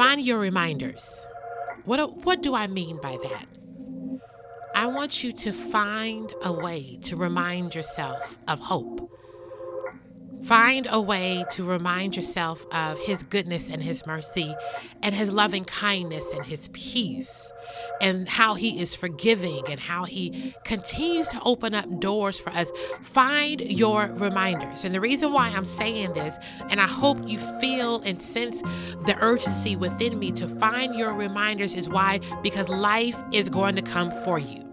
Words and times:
Find 0.00 0.22
your 0.22 0.38
reminders. 0.38 1.28
What, 1.84 2.24
what 2.24 2.42
do 2.42 2.54
I 2.54 2.68
mean 2.68 2.98
by 3.02 3.18
that? 3.22 3.44
I 4.74 4.86
want 4.86 5.22
you 5.22 5.30
to 5.30 5.52
find 5.52 6.32
a 6.42 6.50
way 6.50 6.96
to 7.02 7.16
remind 7.16 7.74
yourself 7.74 8.38
of 8.48 8.60
hope. 8.60 8.99
Find 10.50 10.88
a 10.90 11.00
way 11.00 11.44
to 11.52 11.64
remind 11.64 12.16
yourself 12.16 12.66
of 12.72 12.98
His 12.98 13.22
goodness 13.22 13.70
and 13.70 13.80
His 13.80 14.04
mercy 14.04 14.52
and 15.00 15.14
His 15.14 15.32
loving 15.32 15.64
kindness 15.64 16.28
and 16.32 16.44
His 16.44 16.66
peace 16.72 17.52
and 18.00 18.28
how 18.28 18.54
He 18.54 18.80
is 18.80 18.96
forgiving 18.96 19.62
and 19.70 19.78
how 19.78 20.02
He 20.02 20.56
continues 20.64 21.28
to 21.28 21.40
open 21.44 21.72
up 21.72 22.00
doors 22.00 22.40
for 22.40 22.50
us. 22.50 22.72
Find 23.00 23.60
your 23.60 24.08
reminders. 24.08 24.84
And 24.84 24.92
the 24.92 25.00
reason 25.00 25.32
why 25.32 25.50
I'm 25.50 25.64
saying 25.64 26.14
this, 26.14 26.36
and 26.68 26.80
I 26.80 26.88
hope 26.88 27.28
you 27.28 27.38
feel 27.60 28.00
and 28.00 28.20
sense 28.20 28.60
the 29.06 29.16
urgency 29.20 29.76
within 29.76 30.18
me 30.18 30.32
to 30.32 30.48
find 30.48 30.96
your 30.96 31.14
reminders, 31.14 31.76
is 31.76 31.88
why? 31.88 32.18
Because 32.42 32.68
life 32.68 33.16
is 33.32 33.48
going 33.48 33.76
to 33.76 33.82
come 33.82 34.10
for 34.24 34.40
you. 34.40 34.66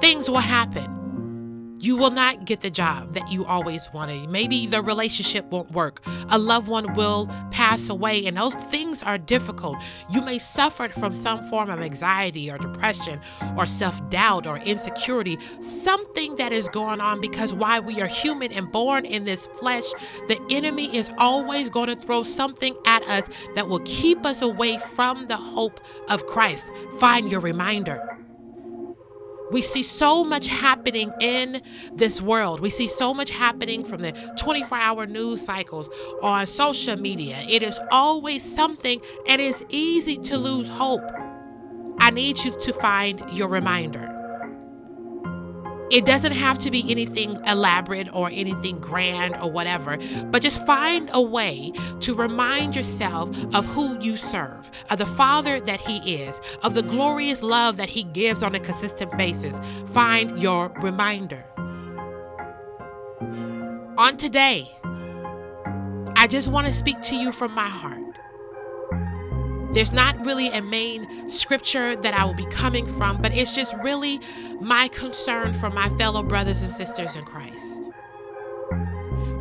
Things 0.00 0.30
will 0.30 0.38
happen 0.38 0.95
you 1.78 1.96
will 1.96 2.10
not 2.10 2.44
get 2.44 2.62
the 2.62 2.70
job 2.70 3.12
that 3.12 3.30
you 3.30 3.44
always 3.44 3.88
wanted. 3.92 4.28
Maybe 4.30 4.66
the 4.66 4.82
relationship 4.82 5.44
won't 5.46 5.70
work. 5.72 6.04
A 6.30 6.38
loved 6.38 6.68
one 6.68 6.94
will 6.94 7.26
pass 7.50 7.88
away, 7.88 8.26
and 8.26 8.36
those 8.36 8.54
things 8.54 9.02
are 9.02 9.18
difficult. 9.18 9.76
You 10.10 10.22
may 10.22 10.38
suffer 10.38 10.88
from 10.88 11.14
some 11.14 11.44
form 11.46 11.70
of 11.70 11.80
anxiety 11.80 12.50
or 12.50 12.58
depression 12.58 13.20
or 13.56 13.66
self 13.66 14.08
doubt 14.10 14.46
or 14.46 14.58
insecurity, 14.58 15.38
something 15.60 16.36
that 16.36 16.52
is 16.52 16.68
going 16.68 17.00
on 17.00 17.20
because 17.20 17.54
while 17.54 17.82
we 17.82 18.00
are 18.00 18.06
human 18.06 18.52
and 18.52 18.70
born 18.72 19.04
in 19.04 19.24
this 19.24 19.46
flesh, 19.46 19.84
the 20.28 20.40
enemy 20.50 20.96
is 20.96 21.10
always 21.18 21.68
going 21.68 21.88
to 21.88 21.96
throw 21.96 22.22
something 22.22 22.74
at 22.86 23.02
us 23.08 23.28
that 23.54 23.68
will 23.68 23.80
keep 23.80 24.24
us 24.24 24.42
away 24.42 24.78
from 24.78 25.26
the 25.26 25.36
hope 25.36 25.80
of 26.08 26.26
Christ. 26.26 26.70
Find 26.98 27.30
your 27.30 27.40
reminder. 27.40 28.25
We 29.50 29.62
see 29.62 29.82
so 29.82 30.24
much 30.24 30.46
happening 30.48 31.12
in 31.20 31.62
this 31.92 32.20
world. 32.20 32.60
We 32.60 32.70
see 32.70 32.86
so 32.88 33.14
much 33.14 33.30
happening 33.30 33.84
from 33.84 34.02
the 34.02 34.12
24 34.38 34.76
hour 34.76 35.06
news 35.06 35.40
cycles 35.44 35.88
on 36.22 36.46
social 36.46 36.96
media. 36.96 37.36
It 37.48 37.62
is 37.62 37.78
always 37.90 38.42
something, 38.42 39.00
and 39.28 39.40
it's 39.40 39.62
easy 39.68 40.16
to 40.18 40.36
lose 40.36 40.68
hope. 40.68 41.08
I 41.98 42.10
need 42.10 42.38
you 42.38 42.58
to 42.60 42.72
find 42.74 43.22
your 43.32 43.48
reminder. 43.48 44.15
It 45.88 46.04
doesn't 46.04 46.32
have 46.32 46.58
to 46.58 46.70
be 46.70 46.90
anything 46.90 47.40
elaborate 47.46 48.12
or 48.12 48.28
anything 48.32 48.80
grand 48.80 49.36
or 49.36 49.50
whatever, 49.50 49.98
but 50.30 50.42
just 50.42 50.64
find 50.66 51.08
a 51.12 51.22
way 51.22 51.72
to 52.00 52.14
remind 52.14 52.74
yourself 52.74 53.30
of 53.54 53.64
who 53.66 53.98
you 54.00 54.16
serve, 54.16 54.68
of 54.90 54.98
the 54.98 55.06
Father 55.06 55.60
that 55.60 55.80
He 55.80 56.16
is, 56.16 56.40
of 56.64 56.74
the 56.74 56.82
glorious 56.82 57.42
love 57.42 57.76
that 57.76 57.88
He 57.88 58.02
gives 58.02 58.42
on 58.42 58.54
a 58.56 58.60
consistent 58.60 59.16
basis. 59.16 59.58
Find 59.92 60.36
your 60.42 60.70
reminder. 60.80 61.44
On 63.96 64.16
today, 64.16 64.76
I 66.16 66.26
just 66.28 66.48
want 66.48 66.66
to 66.66 66.72
speak 66.72 67.00
to 67.02 67.14
you 67.14 67.30
from 67.30 67.52
my 67.52 67.68
heart. 67.68 68.05
There's 69.72 69.92
not 69.92 70.24
really 70.24 70.48
a 70.48 70.62
main 70.62 71.28
scripture 71.28 71.96
that 71.96 72.14
I 72.14 72.24
will 72.24 72.34
be 72.34 72.46
coming 72.46 72.86
from, 72.86 73.20
but 73.20 73.32
it's 73.34 73.52
just 73.52 73.74
really 73.82 74.20
my 74.60 74.88
concern 74.88 75.52
for 75.52 75.70
my 75.70 75.88
fellow 75.90 76.22
brothers 76.22 76.62
and 76.62 76.72
sisters 76.72 77.14
in 77.14 77.24
Christ. 77.24 77.90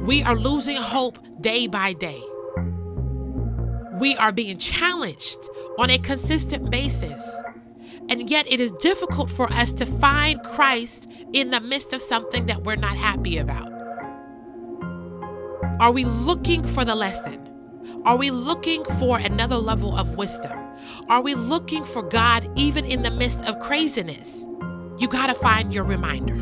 We 0.01 0.23
are 0.23 0.35
losing 0.35 0.75
hope 0.77 1.17
day 1.41 1.67
by 1.67 1.93
day. 1.93 2.21
We 3.93 4.15
are 4.17 4.31
being 4.31 4.57
challenged 4.57 5.49
on 5.79 5.89
a 5.89 5.97
consistent 5.97 6.69
basis. 6.69 7.43
And 8.09 8.29
yet, 8.29 8.51
it 8.51 8.59
is 8.59 8.71
difficult 8.73 9.31
for 9.31 9.51
us 9.51 9.73
to 9.73 9.85
find 9.85 10.43
Christ 10.43 11.07
in 11.33 11.49
the 11.49 11.59
midst 11.59 11.93
of 11.93 12.01
something 12.01 12.45
that 12.45 12.63
we're 12.63 12.75
not 12.75 12.95
happy 12.95 13.37
about. 13.37 13.71
Are 15.79 15.91
we 15.91 16.05
looking 16.05 16.63
for 16.67 16.85
the 16.85 16.95
lesson? 16.95 17.44
Are 18.05 18.17
we 18.17 18.29
looking 18.29 18.83
for 18.99 19.17
another 19.17 19.55
level 19.55 19.97
of 19.97 20.15
wisdom? 20.15 20.55
Are 21.09 21.21
we 21.21 21.33
looking 21.33 21.83
for 21.83 22.03
God 22.03 22.47
even 22.55 22.85
in 22.85 23.01
the 23.01 23.09
midst 23.09 23.43
of 23.45 23.59
craziness? 23.59 24.45
You 24.99 25.07
got 25.07 25.25
to 25.25 25.33
find 25.33 25.73
your 25.73 25.85
reminder. 25.85 26.35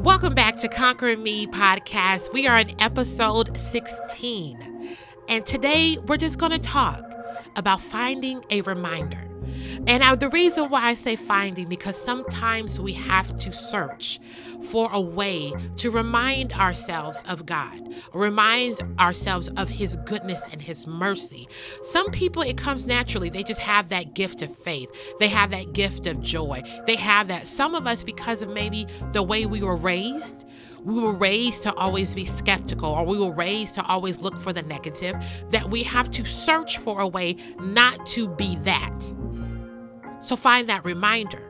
Welcome 0.00 0.34
back 0.34 0.54
to 0.60 0.68
Conquering 0.68 1.24
Me 1.24 1.48
podcast. 1.48 2.32
We 2.32 2.46
are 2.46 2.60
in 2.60 2.80
episode 2.80 3.58
16. 3.58 4.96
And 5.28 5.44
today 5.44 5.98
we're 6.06 6.16
just 6.16 6.38
going 6.38 6.52
to 6.52 6.60
talk 6.60 7.17
about 7.58 7.80
finding 7.80 8.42
a 8.50 8.60
reminder. 8.62 9.24
And 9.86 10.02
now 10.02 10.14
the 10.14 10.28
reason 10.28 10.70
why 10.70 10.82
I 10.82 10.94
say 10.94 11.16
finding, 11.16 11.68
because 11.68 12.00
sometimes 12.00 12.78
we 12.78 12.92
have 12.92 13.36
to 13.38 13.52
search 13.52 14.20
for 14.70 14.88
a 14.92 15.00
way 15.00 15.52
to 15.76 15.90
remind 15.90 16.52
ourselves 16.52 17.22
of 17.28 17.46
God, 17.46 17.94
remind 18.12 18.80
ourselves 18.98 19.48
of 19.56 19.68
His 19.68 19.96
goodness 20.04 20.46
and 20.52 20.60
His 20.60 20.86
mercy. 20.86 21.48
Some 21.82 22.10
people, 22.10 22.42
it 22.42 22.56
comes 22.56 22.86
naturally. 22.86 23.30
They 23.30 23.42
just 23.42 23.60
have 23.60 23.88
that 23.88 24.14
gift 24.14 24.42
of 24.42 24.56
faith, 24.56 24.90
they 25.18 25.28
have 25.28 25.50
that 25.50 25.72
gift 25.72 26.06
of 26.06 26.20
joy. 26.20 26.62
They 26.86 26.96
have 26.96 27.28
that. 27.28 27.46
Some 27.46 27.74
of 27.74 27.86
us, 27.86 28.02
because 28.02 28.42
of 28.42 28.50
maybe 28.50 28.86
the 29.12 29.22
way 29.22 29.46
we 29.46 29.62
were 29.62 29.76
raised, 29.76 30.44
we 30.88 31.02
were 31.02 31.12
raised 31.12 31.62
to 31.64 31.74
always 31.74 32.14
be 32.14 32.24
skeptical 32.24 32.88
or 32.88 33.04
we 33.04 33.18
were 33.18 33.32
raised 33.32 33.74
to 33.74 33.84
always 33.84 34.20
look 34.20 34.38
for 34.38 34.54
the 34.54 34.62
negative, 34.62 35.14
that 35.50 35.68
we 35.68 35.82
have 35.82 36.10
to 36.12 36.24
search 36.24 36.78
for 36.78 37.00
a 37.00 37.06
way 37.06 37.36
not 37.60 38.06
to 38.06 38.26
be 38.26 38.56
that. 38.62 39.12
So 40.20 40.34
find 40.34 40.68
that 40.70 40.84
reminder. 40.84 41.44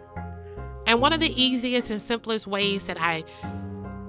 And 0.86 1.00
one 1.00 1.12
of 1.12 1.20
the 1.20 1.30
easiest 1.40 1.90
and 1.90 2.02
simplest 2.02 2.48
ways 2.48 2.86
that 2.86 3.00
I 3.00 3.22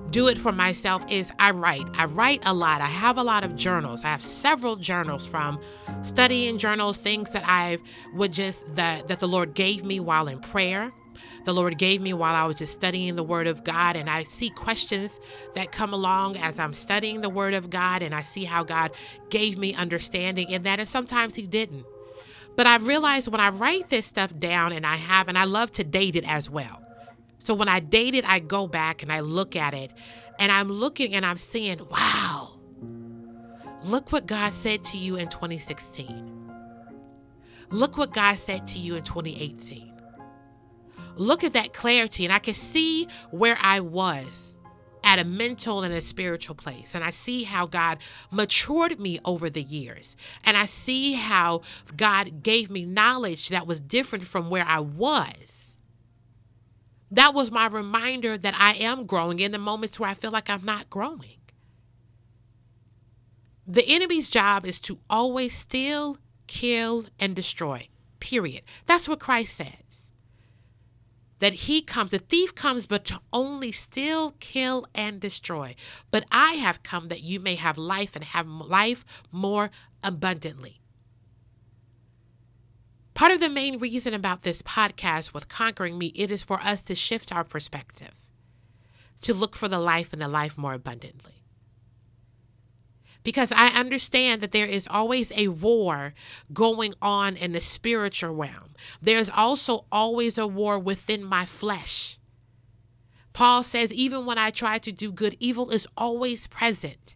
do 0.09 0.27
it 0.27 0.39
for 0.39 0.51
myself 0.51 1.05
is 1.11 1.31
I 1.37 1.51
write. 1.51 1.87
I 1.93 2.05
write 2.05 2.41
a 2.45 2.53
lot. 2.53 2.81
I 2.81 2.87
have 2.87 3.17
a 3.17 3.23
lot 3.23 3.43
of 3.43 3.55
journals. 3.55 4.03
I 4.03 4.07
have 4.07 4.23
several 4.23 4.77
journals 4.77 5.27
from 5.27 5.59
studying 6.01 6.57
journals, 6.57 6.97
things 6.97 7.29
that 7.31 7.43
I 7.45 7.77
would 8.15 8.33
just 8.33 8.65
that 8.75 9.07
that 9.07 9.19
the 9.19 9.27
Lord 9.27 9.53
gave 9.53 9.83
me 9.83 9.99
while 9.99 10.27
in 10.27 10.39
prayer 10.39 10.91
the 11.43 11.53
Lord 11.53 11.77
gave 11.77 12.01
me 12.01 12.13
while 12.13 12.35
I 12.35 12.45
was 12.45 12.57
just 12.57 12.73
studying 12.73 13.15
the 13.15 13.23
Word 13.23 13.47
of 13.47 13.63
God. 13.63 13.95
And 13.95 14.09
I 14.09 14.23
see 14.23 14.49
questions 14.49 15.19
that 15.55 15.71
come 15.71 15.93
along 15.93 16.37
as 16.37 16.59
I'm 16.59 16.73
studying 16.73 17.21
the 17.21 17.29
Word 17.29 17.53
of 17.53 17.69
God, 17.69 18.01
and 18.01 18.13
I 18.13 18.21
see 18.21 18.43
how 18.43 18.63
God 18.63 18.91
gave 19.29 19.57
me 19.57 19.73
understanding 19.73 20.49
in 20.49 20.63
that, 20.63 20.79
and 20.79 20.87
sometimes 20.87 21.35
He 21.35 21.47
didn't. 21.47 21.85
But 22.55 22.67
I've 22.67 22.87
realized 22.87 23.29
when 23.29 23.41
I 23.41 23.49
write 23.49 23.89
this 23.89 24.05
stuff 24.05 24.37
down, 24.37 24.73
and 24.73 24.85
I 24.85 24.95
have, 24.95 25.27
and 25.27 25.37
I 25.37 25.45
love 25.45 25.71
to 25.73 25.83
date 25.83 26.15
it 26.15 26.27
as 26.27 26.49
well. 26.49 26.83
So 27.39 27.53
when 27.53 27.69
I 27.69 27.79
date 27.79 28.15
it, 28.15 28.27
I 28.27 28.39
go 28.39 28.67
back 28.67 29.01
and 29.01 29.11
I 29.11 29.21
look 29.21 29.55
at 29.55 29.73
it, 29.73 29.91
and 30.39 30.51
I'm 30.51 30.69
looking 30.69 31.15
and 31.15 31.25
I'm 31.25 31.37
seeing, 31.37 31.79
wow, 31.89 32.59
look 33.83 34.11
what 34.11 34.25
God 34.25 34.53
said 34.53 34.83
to 34.85 34.97
you 34.97 35.15
in 35.15 35.29
2016. 35.29 36.35
Look 37.71 37.97
what 37.97 38.13
God 38.13 38.35
said 38.35 38.67
to 38.67 38.79
you 38.79 38.95
in 38.95 39.03
2018 39.03 39.88
look 41.19 41.43
at 41.43 41.53
that 41.53 41.73
clarity 41.73 42.23
and 42.23 42.33
I 42.33 42.39
can 42.39 42.53
see 42.53 43.07
where 43.31 43.57
I 43.61 43.79
was 43.81 44.61
at 45.03 45.19
a 45.19 45.23
mental 45.23 45.83
and 45.83 45.93
a 45.93 46.01
spiritual 46.01 46.55
place. 46.55 46.95
And 46.95 47.03
I 47.03 47.09
see 47.09 47.43
how 47.43 47.65
God 47.65 47.99
matured 48.31 48.99
me 48.99 49.19
over 49.23 49.49
the 49.49 49.61
years. 49.61 50.15
And 50.43 50.57
I 50.57 50.65
see 50.65 51.13
how 51.13 51.61
God 51.95 52.43
gave 52.43 52.69
me 52.69 52.85
knowledge 52.85 53.49
that 53.49 53.67
was 53.67 53.79
different 53.79 54.25
from 54.25 54.49
where 54.49 54.65
I 54.65 54.79
was. 54.79 55.79
That 57.11 57.33
was 57.33 57.49
my 57.49 57.67
reminder 57.67 58.37
that 58.37 58.55
I 58.57 58.73
am 58.73 59.05
growing 59.05 59.39
in 59.39 59.51
the 59.51 59.57
moments 59.57 59.99
where 59.99 60.09
I 60.09 60.13
feel 60.13 60.31
like 60.31 60.49
I'm 60.49 60.65
not 60.65 60.89
growing. 60.89 61.37
The 63.65 63.87
enemy's 63.87 64.29
job 64.29 64.65
is 64.65 64.79
to 64.81 64.99
always 65.09 65.55
steal, 65.55 66.17
kill, 66.47 67.05
and 67.19 67.35
destroy. 67.35 67.87
Period. 68.19 68.63
That's 68.85 69.07
what 69.07 69.19
Christ 69.19 69.55
said 69.57 69.77
that 71.39 71.53
he 71.53 71.81
comes, 71.81 72.11
the 72.11 72.19
thief 72.19 72.53
comes, 72.53 72.85
but 72.85 73.05
to 73.05 73.19
only 73.33 73.71
steal, 73.71 74.35
kill, 74.39 74.85
and 74.93 75.19
destroy. 75.19 75.75
But 76.11 76.25
I 76.31 76.53
have 76.53 76.83
come 76.83 77.07
that 77.07 77.23
you 77.23 77.39
may 77.39 77.55
have 77.55 77.77
life 77.77 78.15
and 78.15 78.23
have 78.23 78.47
life 78.47 79.03
more 79.31 79.71
abundantly. 80.03 80.81
Part 83.13 83.31
of 83.33 83.39
the 83.41 83.49
main 83.49 83.79
reason 83.79 84.13
about 84.13 84.43
this 84.43 84.61
podcast 84.61 85.33
with 85.33 85.49
Conquering 85.49 85.97
Me, 85.97 86.07
it 86.15 86.31
is 86.31 86.43
for 86.43 86.61
us 86.61 86.81
to 86.83 86.95
shift 86.95 87.33
our 87.33 87.43
perspective, 87.43 88.13
to 89.21 89.33
look 89.33 89.55
for 89.57 89.67
the 89.67 89.79
life 89.79 90.13
and 90.13 90.21
the 90.21 90.27
life 90.29 90.57
more 90.57 90.73
abundantly. 90.73 91.38
Because 93.29 93.51
I 93.51 93.67
understand 93.67 94.41
that 94.41 94.53
there 94.53 94.65
is 94.65 94.87
always 94.89 95.31
a 95.35 95.49
war 95.49 96.15
going 96.51 96.95
on 96.99 97.35
in 97.37 97.51
the 97.51 97.61
spiritual 97.61 98.33
realm. 98.33 98.73
There's 99.03 99.29
also 99.29 99.85
always 99.91 100.39
a 100.39 100.47
war 100.47 100.79
within 100.79 101.23
my 101.23 101.45
flesh. 101.45 102.17
Paul 103.31 103.61
says, 103.61 103.93
even 103.93 104.25
when 104.25 104.39
I 104.39 104.49
try 104.49 104.79
to 104.79 104.91
do 104.91 105.11
good, 105.11 105.37
evil 105.39 105.69
is 105.69 105.85
always 105.95 106.47
present. 106.47 107.15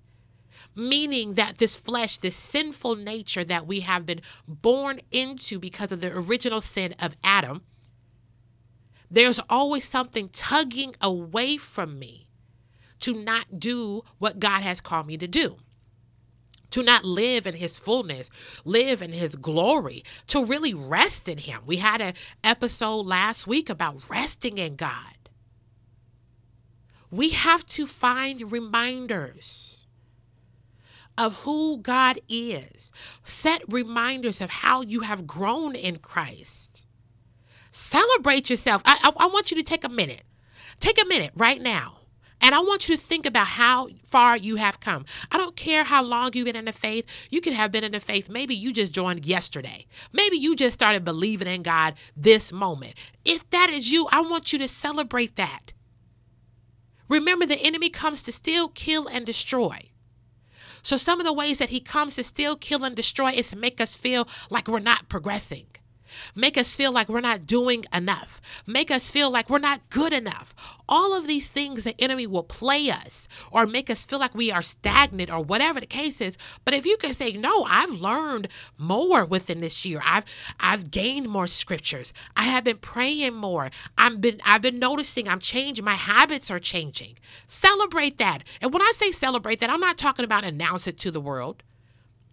Meaning 0.75 1.33
that 1.33 1.57
this 1.57 1.75
flesh, 1.75 2.18
this 2.19 2.36
sinful 2.36 2.95
nature 2.95 3.44
that 3.45 3.65
we 3.65 3.80
have 3.80 4.06
been 4.06 4.21
born 4.48 5.00
into 5.12 5.57
because 5.57 5.92
of 5.92 6.00
the 6.00 6.15
original 6.15 6.62
sin 6.62 6.94
of 7.01 7.18
Adam, 7.24 7.63
there's 9.10 9.39
always 9.50 9.83
something 9.83 10.30
tugging 10.30 10.94
away 11.01 11.57
from 11.57 11.98
me 11.98 12.30
to 13.00 13.15
not 13.15 13.60
do 13.60 14.04
what 14.19 14.39
God 14.39 14.62
has 14.62 14.80
called 14.80 15.07
me 15.07 15.18
to 15.18 15.27
do 15.27 15.57
to 16.73 16.81
not 16.81 17.05
live 17.05 17.45
in 17.45 17.53
his 17.53 17.77
fullness, 17.77 18.31
live 18.65 19.03
in 19.03 19.13
his 19.13 19.35
glory, 19.35 20.03
to 20.25 20.43
really 20.43 20.73
rest 20.73 21.29
in 21.29 21.37
him. 21.37 21.61
We 21.67 21.77
had 21.77 22.01
an 22.01 22.15
episode 22.43 23.05
last 23.05 23.45
week 23.45 23.69
about 23.69 24.09
resting 24.09 24.57
in 24.57 24.75
God. 24.75 25.29
We 27.11 27.29
have 27.29 27.63
to 27.67 27.85
find 27.85 28.51
reminders 28.51 29.85
of 31.15 31.35
who 31.41 31.77
God 31.77 32.17
is. 32.27 32.91
Set 33.23 33.61
reminders 33.71 34.41
of 34.41 34.49
how 34.49 34.81
you 34.81 35.01
have 35.01 35.27
grown 35.27 35.75
in 35.75 35.99
Christ. 35.99 36.87
Celebrate 37.69 38.49
yourself. 38.49 38.81
I, 38.83 38.97
I, 39.03 39.25
I 39.25 39.27
want 39.27 39.51
you 39.51 39.57
to 39.57 39.63
take 39.63 39.83
a 39.83 39.89
minute. 39.89 40.23
Take 40.79 40.99
a 40.99 41.05
minute 41.05 41.33
right 41.35 41.61
now 41.61 41.99
and 42.43 42.53
I 42.53 42.59
want 42.59 42.89
you 42.89 42.97
to 42.97 43.01
think 43.01 43.25
about 43.25 43.47
how 43.47 43.87
far 44.05 44.35
you 44.35 44.57
have 44.57 44.81
come. 44.81 45.05
I 45.31 45.37
don't 45.37 45.55
care 45.55 45.85
how 45.85 46.03
long 46.03 46.31
you've 46.33 46.43
been 46.43 46.57
in 46.57 46.65
the 46.65 46.73
faith. 46.73 47.05
You 47.29 47.39
could 47.39 47.53
have 47.53 47.71
been 47.71 47.85
in 47.85 47.93
the 47.93 48.01
faith. 48.01 48.27
Maybe 48.27 48.53
you 48.53 48.73
just 48.73 48.91
joined 48.91 49.25
yesterday. 49.25 49.87
Maybe 50.11 50.35
you 50.35 50.53
just 50.53 50.73
started 50.73 51.05
believing 51.05 51.47
in 51.47 51.63
God 51.63 51.93
this 52.17 52.51
moment. 52.51 52.95
If 53.23 53.49
that 53.51 53.69
is 53.69 53.89
you, 53.89 54.09
I 54.11 54.19
want 54.19 54.51
you 54.51 54.59
to 54.59 54.67
celebrate 54.67 55.37
that. 55.37 55.71
Remember, 57.07 57.45
the 57.45 57.65
enemy 57.65 57.89
comes 57.89 58.21
to 58.23 58.33
steal, 58.33 58.67
kill, 58.67 59.07
and 59.07 59.25
destroy. 59.25 59.91
So, 60.81 60.97
some 60.97 61.21
of 61.21 61.25
the 61.25 61.31
ways 61.31 61.59
that 61.59 61.69
he 61.69 61.79
comes 61.79 62.15
to 62.15 62.25
steal, 62.25 62.57
kill, 62.57 62.83
and 62.83 62.93
destroy 62.93 63.31
is 63.31 63.51
to 63.51 63.55
make 63.55 63.79
us 63.79 63.95
feel 63.95 64.27
like 64.49 64.67
we're 64.67 64.79
not 64.79 65.07
progressing 65.07 65.67
make 66.36 66.57
us 66.57 66.75
feel 66.75 66.92
like 66.92 67.10
we're 67.10 67.21
not 67.21 67.48
doing 67.48 67.86
enough, 67.94 68.42
make 68.65 68.92
us 68.92 69.10
feel 69.10 69.31
like 69.31 69.50
we're 69.50 69.60
not 69.60 69.89
good 69.89 70.13
enough. 70.13 70.54
All 70.88 71.15
of 71.15 71.27
these 71.27 71.50
things 71.50 71.83
the 71.83 72.00
enemy 72.00 72.27
will 72.27 72.44
play 72.44 72.89
us 72.89 73.27
or 73.51 73.65
make 73.65 73.89
us 73.89 74.06
feel 74.06 74.19
like 74.19 74.36
we 74.36 74.51
are 74.51 74.62
stagnant 74.62 75.31
or 75.31 75.44
whatever 75.44 75.80
the 75.80 75.86
case 75.86 76.21
is. 76.21 76.38
But 76.65 76.74
if 76.74 76.86
you 76.86 76.98
can 76.98 77.13
say, 77.13 77.33
"No, 77.33 77.63
I've 77.65 77.92
learned 77.92 78.48
more 78.77 79.25
within 79.25 79.62
this 79.62 79.86
year. 79.86 80.01
I've 80.06 80.25
I've 80.60 80.92
gained 80.92 81.30
more 81.30 81.48
scriptures. 81.48 82.13
I 82.36 82.44
have 82.44 82.63
been 82.63 82.77
praying 82.77 83.36
more. 83.36 83.69
I've 83.98 84.21
been 84.21 84.39
I've 84.45 84.62
been 84.62 84.80
noticing 84.80 85.27
I'm 85.27 85.39
changing. 85.39 85.86
My 85.86 85.94
habits 85.94 86.51
are 86.51 86.60
changing." 86.60 87.18
Celebrate 87.48 88.18
that. 88.18 88.44
And 88.62 88.74
when 88.74 88.81
I 88.81 88.92
say 88.95 89.12
celebrate 89.12 89.60
that, 89.60 89.69
I'm 89.69 89.80
not 89.80 89.98
talking 89.98 90.25
about 90.25 90.44
announce 90.44 90.88
it 90.88 90.98
to 91.00 91.12
the 91.12 91.21
world. 91.21 91.63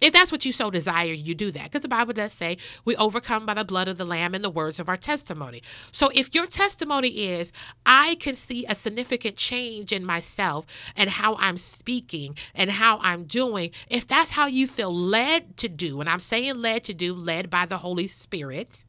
If 0.00 0.12
that's 0.12 0.32
what 0.32 0.44
you 0.44 0.52
so 0.52 0.70
desire, 0.70 1.12
you 1.12 1.34
do 1.34 1.50
that. 1.50 1.64
Because 1.64 1.82
the 1.82 1.88
Bible 1.88 2.12
does 2.12 2.32
say 2.32 2.56
we 2.84 2.96
overcome 2.96 3.46
by 3.46 3.54
the 3.54 3.64
blood 3.64 3.88
of 3.88 3.98
the 3.98 4.04
Lamb 4.04 4.34
and 4.34 4.42
the 4.42 4.50
words 4.50 4.80
of 4.80 4.88
our 4.88 4.96
testimony. 4.96 5.62
So 5.92 6.10
if 6.14 6.34
your 6.34 6.46
testimony 6.46 7.08
is, 7.08 7.52
I 7.84 8.14
can 8.16 8.34
see 8.34 8.64
a 8.66 8.74
significant 8.74 9.36
change 9.36 9.92
in 9.92 10.04
myself 10.04 10.66
and 10.96 11.10
how 11.10 11.36
I'm 11.36 11.56
speaking 11.56 12.36
and 12.54 12.70
how 12.70 12.98
I'm 13.02 13.24
doing, 13.24 13.70
if 13.88 14.06
that's 14.06 14.30
how 14.30 14.46
you 14.46 14.66
feel 14.66 14.94
led 14.94 15.56
to 15.58 15.68
do, 15.68 16.00
and 16.00 16.08
I'm 16.08 16.20
saying 16.20 16.56
led 16.56 16.84
to 16.84 16.94
do, 16.94 17.14
led 17.14 17.50
by 17.50 17.66
the 17.66 17.78
Holy 17.78 18.06
Spirit, 18.06 18.84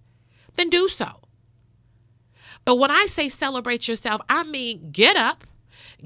then 0.56 0.69
do 0.69 0.88
so. 0.88 1.22
But 2.64 2.75
when 2.75 2.92
I 2.92 3.07
say 3.07 3.28
celebrate 3.28 3.88
yourself, 3.88 4.22
I 4.30 4.44
mean 4.44 4.92
get 4.92 5.18
up 5.18 5.46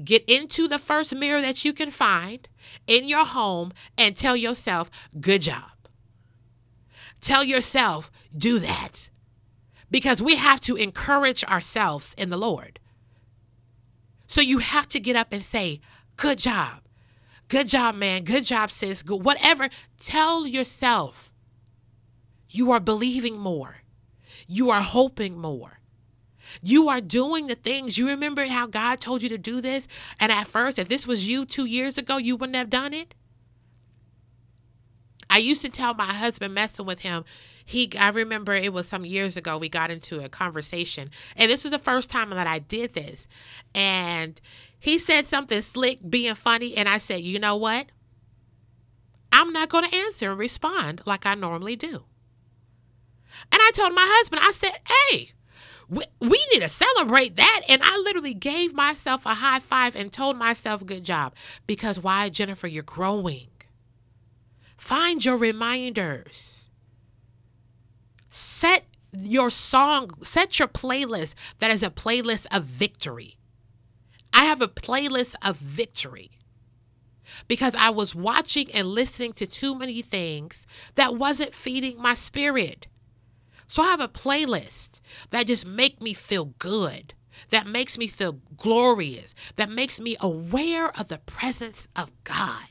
Get 0.02 0.24
into 0.28 0.68
the 0.68 0.78
first 0.78 1.14
mirror 1.14 1.40
that 1.40 1.64
you 1.64 1.72
can 1.72 1.90
find 1.90 2.48
in 2.86 3.08
your 3.08 3.24
home 3.24 3.72
and 3.96 4.14
tell 4.14 4.36
yourself, 4.36 4.90
good 5.20 5.42
job. 5.42 5.70
Tell 7.20 7.42
yourself, 7.42 8.10
do 8.36 8.58
that. 8.58 9.10
Because 9.90 10.20
we 10.20 10.36
have 10.36 10.60
to 10.62 10.76
encourage 10.76 11.44
ourselves 11.44 12.14
in 12.18 12.28
the 12.28 12.36
Lord. 12.36 12.78
So 14.26 14.40
you 14.40 14.58
have 14.58 14.88
to 14.88 15.00
get 15.00 15.16
up 15.16 15.28
and 15.32 15.42
say, 15.42 15.80
good 16.16 16.38
job. 16.38 16.80
Good 17.48 17.68
job, 17.68 17.94
man. 17.94 18.24
Good 18.24 18.44
job, 18.44 18.70
sis. 18.70 19.02
Good. 19.02 19.24
Whatever. 19.24 19.68
Tell 19.98 20.46
yourself 20.46 21.32
you 22.50 22.72
are 22.72 22.80
believing 22.80 23.38
more. 23.38 23.82
You 24.48 24.70
are 24.70 24.82
hoping 24.82 25.38
more. 25.38 25.75
You 26.62 26.88
are 26.88 27.00
doing 27.00 27.46
the 27.46 27.54
things. 27.54 27.98
You 27.98 28.08
remember 28.08 28.46
how 28.46 28.66
God 28.66 29.00
told 29.00 29.22
you 29.22 29.28
to 29.28 29.38
do 29.38 29.60
this? 29.60 29.88
And 30.20 30.30
at 30.32 30.46
first, 30.46 30.78
if 30.78 30.88
this 30.88 31.06
was 31.06 31.28
you 31.28 31.44
two 31.44 31.66
years 31.66 31.98
ago, 31.98 32.16
you 32.16 32.36
wouldn't 32.36 32.56
have 32.56 32.70
done 32.70 32.92
it? 32.92 33.14
I 35.28 35.38
used 35.38 35.62
to 35.62 35.68
tell 35.68 35.94
my 35.94 36.12
husband 36.12 36.54
messing 36.54 36.86
with 36.86 37.00
him. 37.00 37.24
He 37.64 37.90
I 37.98 38.10
remember 38.10 38.54
it 38.54 38.72
was 38.72 38.86
some 38.86 39.04
years 39.04 39.36
ago 39.36 39.58
we 39.58 39.68
got 39.68 39.90
into 39.90 40.24
a 40.24 40.28
conversation. 40.28 41.10
And 41.34 41.50
this 41.50 41.64
was 41.64 41.72
the 41.72 41.78
first 41.78 42.10
time 42.10 42.30
that 42.30 42.46
I 42.46 42.60
did 42.60 42.94
this. 42.94 43.26
And 43.74 44.40
he 44.78 44.98
said 44.98 45.26
something 45.26 45.60
slick 45.60 45.98
being 46.08 46.36
funny 46.36 46.76
and 46.76 46.88
I 46.88 46.98
said, 46.98 47.22
"You 47.22 47.38
know 47.38 47.56
what? 47.56 47.86
I'm 49.32 49.52
not 49.52 49.68
going 49.68 49.84
to 49.84 49.96
answer 49.96 50.30
and 50.30 50.38
respond 50.38 51.02
like 51.04 51.26
I 51.26 51.34
normally 51.34 51.76
do." 51.76 52.04
And 53.52 53.60
I 53.60 53.70
told 53.74 53.92
my 53.92 54.06
husband, 54.08 54.42
I 54.44 54.52
said, 54.52 54.80
"Hey, 55.10 55.32
we, 55.88 56.04
we 56.20 56.38
need 56.52 56.60
to 56.60 56.68
celebrate 56.68 57.36
that. 57.36 57.62
And 57.68 57.82
I 57.82 57.96
literally 57.98 58.34
gave 58.34 58.74
myself 58.74 59.24
a 59.24 59.34
high 59.34 59.60
five 59.60 59.94
and 59.94 60.12
told 60.12 60.36
myself, 60.36 60.84
good 60.84 61.04
job. 61.04 61.34
Because 61.66 62.00
why, 62.00 62.28
Jennifer, 62.28 62.66
you're 62.66 62.82
growing. 62.82 63.48
Find 64.76 65.24
your 65.24 65.36
reminders. 65.36 66.70
Set 68.28 68.84
your 69.12 69.50
song, 69.50 70.10
set 70.22 70.58
your 70.58 70.68
playlist 70.68 71.34
that 71.58 71.70
is 71.70 71.82
a 71.82 71.90
playlist 71.90 72.46
of 72.54 72.64
victory. 72.64 73.36
I 74.32 74.44
have 74.44 74.60
a 74.60 74.68
playlist 74.68 75.34
of 75.42 75.56
victory 75.56 76.30
because 77.48 77.74
I 77.74 77.90
was 77.90 78.14
watching 78.14 78.70
and 78.72 78.88
listening 78.88 79.32
to 79.34 79.46
too 79.46 79.74
many 79.74 80.02
things 80.02 80.66
that 80.94 81.16
wasn't 81.16 81.54
feeding 81.54 82.00
my 82.00 82.14
spirit. 82.14 82.86
So 83.66 83.82
I 83.82 83.86
have 83.86 84.00
a 84.00 84.08
playlist 84.08 85.00
that 85.30 85.46
just 85.46 85.66
make 85.66 86.00
me 86.00 86.14
feel 86.14 86.46
good, 86.58 87.14
that 87.50 87.66
makes 87.66 87.98
me 87.98 88.06
feel 88.06 88.40
glorious, 88.56 89.34
that 89.56 89.70
makes 89.70 90.00
me 90.00 90.16
aware 90.20 90.96
of 90.98 91.08
the 91.08 91.18
presence 91.18 91.88
of 91.96 92.10
God. 92.24 92.68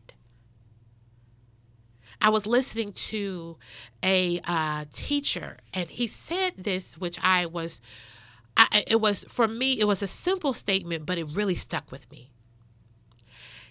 I 2.22 2.30
was 2.30 2.48
listening 2.48 2.94
to 2.94 3.58
a 4.02 4.40
uh, 4.46 4.86
teacher, 4.90 5.58
and 5.74 5.90
he 5.90 6.08
said 6.08 6.54
this, 6.58 6.98
which 6.98 7.20
I 7.22 7.46
was, 7.46 7.82
I, 8.56 8.86
it 8.88 9.02
was 9.02 9.26
for 9.26 9.48
me, 9.48 9.80
it 9.80 9.86
was 9.86 10.02
a 10.02 10.08
simple 10.08 10.54
statement, 10.54 11.06
but 11.06 11.18
it 11.18 11.26
really 11.26 11.56
stuck 11.56 11.92
with 11.92 12.10
me. 12.10 12.32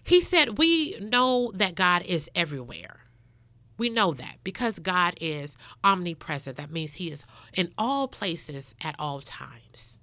He 0.03 0.21
said, 0.21 0.59
We 0.59 0.99
know 1.01 1.51
that 1.55 1.75
God 1.75 2.03
is 2.03 2.31
everywhere. 2.35 3.04
We 3.77 3.89
know 3.89 4.13
that 4.15 4.37
because 4.45 4.79
God 4.79 5.15
is 5.21 5.57
omnipresent. 5.83 6.57
That 6.57 6.71
means 6.71 6.95
He 6.95 7.11
is 7.11 7.25
in 7.53 7.73
all 7.77 8.09
places 8.09 8.75
at 8.81 8.95
all 8.99 9.21
times. 9.21 9.99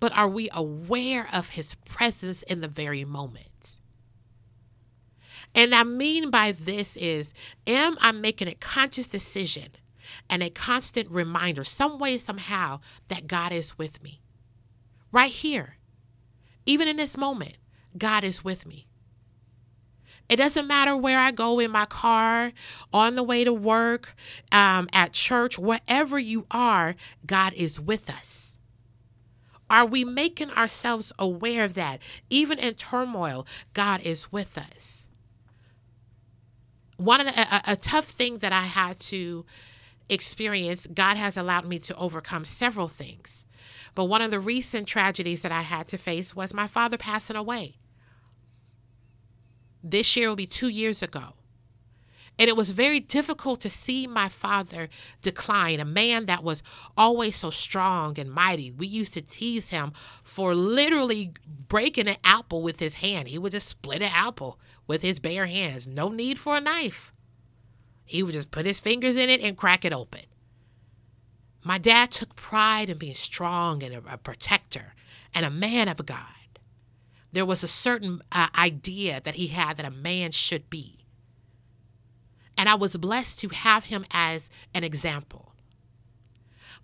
But 0.00 0.16
are 0.16 0.28
we 0.28 0.48
aware 0.52 1.28
of 1.32 1.50
His 1.50 1.74
presence 1.84 2.42
in 2.42 2.60
the 2.60 2.68
very 2.68 3.04
moment? 3.04 3.76
And 5.54 5.74
I 5.74 5.84
mean 5.84 6.30
by 6.30 6.52
this 6.52 6.96
is, 6.96 7.32
am 7.66 7.96
I 8.00 8.12
making 8.12 8.48
a 8.48 8.54
conscious 8.54 9.06
decision 9.06 9.68
and 10.28 10.42
a 10.42 10.50
constant 10.50 11.10
reminder, 11.10 11.64
some 11.64 11.98
way, 11.98 12.18
somehow, 12.18 12.80
that 13.08 13.26
God 13.26 13.52
is 13.52 13.76
with 13.76 14.02
me? 14.02 14.20
Right 15.12 15.30
here, 15.30 15.76
even 16.66 16.88
in 16.88 16.96
this 16.96 17.16
moment, 17.16 17.56
God 17.98 18.22
is 18.22 18.44
with 18.44 18.64
me. 18.64 18.86
It 20.30 20.36
doesn't 20.36 20.68
matter 20.68 20.96
where 20.96 21.18
I 21.18 21.32
go 21.32 21.58
in 21.58 21.72
my 21.72 21.86
car, 21.86 22.52
on 22.92 23.16
the 23.16 23.24
way 23.24 23.42
to 23.42 23.52
work, 23.52 24.14
um, 24.52 24.88
at 24.92 25.12
church, 25.12 25.58
wherever 25.58 26.20
you 26.20 26.46
are, 26.52 26.94
God 27.26 27.52
is 27.54 27.80
with 27.80 28.08
us. 28.08 28.56
Are 29.68 29.84
we 29.84 30.04
making 30.04 30.50
ourselves 30.50 31.12
aware 31.18 31.64
of 31.64 31.74
that? 31.74 32.00
Even 32.30 32.60
in 32.60 32.74
turmoil, 32.74 33.44
God 33.74 34.02
is 34.02 34.30
with 34.30 34.56
us. 34.56 35.06
One 36.96 37.20
of 37.20 37.26
the, 37.26 37.40
a, 37.40 37.72
a 37.72 37.76
tough 37.76 38.06
thing 38.06 38.38
that 38.38 38.52
I 38.52 38.62
had 38.62 39.00
to 39.00 39.44
experience, 40.08 40.86
God 40.92 41.16
has 41.16 41.36
allowed 41.36 41.66
me 41.66 41.80
to 41.80 41.96
overcome 41.96 42.44
several 42.44 42.88
things. 42.88 43.46
But 43.96 44.04
one 44.04 44.22
of 44.22 44.30
the 44.30 44.38
recent 44.38 44.86
tragedies 44.86 45.42
that 45.42 45.50
I 45.52 45.62
had 45.62 45.88
to 45.88 45.98
face 45.98 46.36
was 46.36 46.54
my 46.54 46.68
father 46.68 46.96
passing 46.96 47.36
away. 47.36 47.78
This 49.82 50.16
year 50.16 50.28
will 50.28 50.36
be 50.36 50.46
two 50.46 50.68
years 50.68 51.02
ago. 51.02 51.34
And 52.38 52.48
it 52.48 52.56
was 52.56 52.70
very 52.70 53.00
difficult 53.00 53.60
to 53.60 53.68
see 53.68 54.06
my 54.06 54.30
father 54.30 54.88
decline, 55.20 55.78
a 55.78 55.84
man 55.84 56.24
that 56.24 56.42
was 56.42 56.62
always 56.96 57.36
so 57.36 57.50
strong 57.50 58.18
and 58.18 58.32
mighty. 58.32 58.70
We 58.70 58.86
used 58.86 59.12
to 59.12 59.20
tease 59.20 59.68
him 59.68 59.92
for 60.22 60.54
literally 60.54 61.34
breaking 61.68 62.08
an 62.08 62.16
apple 62.24 62.62
with 62.62 62.78
his 62.78 62.94
hand. 62.94 63.28
He 63.28 63.36
would 63.36 63.52
just 63.52 63.68
split 63.68 64.00
an 64.00 64.10
apple 64.14 64.58
with 64.86 65.02
his 65.02 65.18
bare 65.18 65.46
hands. 65.46 65.86
No 65.86 66.08
need 66.08 66.38
for 66.38 66.56
a 66.56 66.62
knife. 66.62 67.12
He 68.06 68.22
would 68.22 68.32
just 68.32 68.50
put 68.50 68.64
his 68.64 68.80
fingers 68.80 69.18
in 69.18 69.28
it 69.28 69.42
and 69.42 69.54
crack 69.54 69.84
it 69.84 69.92
open. 69.92 70.22
My 71.62 71.76
dad 71.76 72.10
took 72.10 72.34
pride 72.36 72.88
in 72.88 72.96
being 72.96 73.12
strong 73.12 73.82
and 73.82 73.94
a, 73.94 74.14
a 74.14 74.16
protector 74.16 74.94
and 75.34 75.44
a 75.44 75.50
man 75.50 75.88
of 75.88 76.06
God. 76.06 76.39
There 77.32 77.46
was 77.46 77.62
a 77.62 77.68
certain 77.68 78.22
uh, 78.32 78.48
idea 78.56 79.20
that 79.22 79.36
he 79.36 79.48
had 79.48 79.76
that 79.76 79.86
a 79.86 79.90
man 79.90 80.32
should 80.32 80.68
be. 80.68 81.04
And 82.56 82.68
I 82.68 82.74
was 82.74 82.96
blessed 82.96 83.38
to 83.40 83.48
have 83.48 83.84
him 83.84 84.04
as 84.10 84.50
an 84.74 84.84
example. 84.84 85.54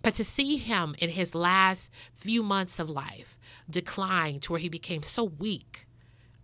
But 0.01 0.13
to 0.15 0.23
see 0.23 0.57
him 0.57 0.95
in 0.99 1.09
his 1.09 1.35
last 1.35 1.91
few 2.13 2.43
months 2.43 2.79
of 2.79 2.89
life 2.89 3.37
decline 3.69 4.39
to 4.41 4.53
where 4.53 4.61
he 4.61 4.69
became 4.69 5.03
so 5.03 5.23
weak 5.23 5.87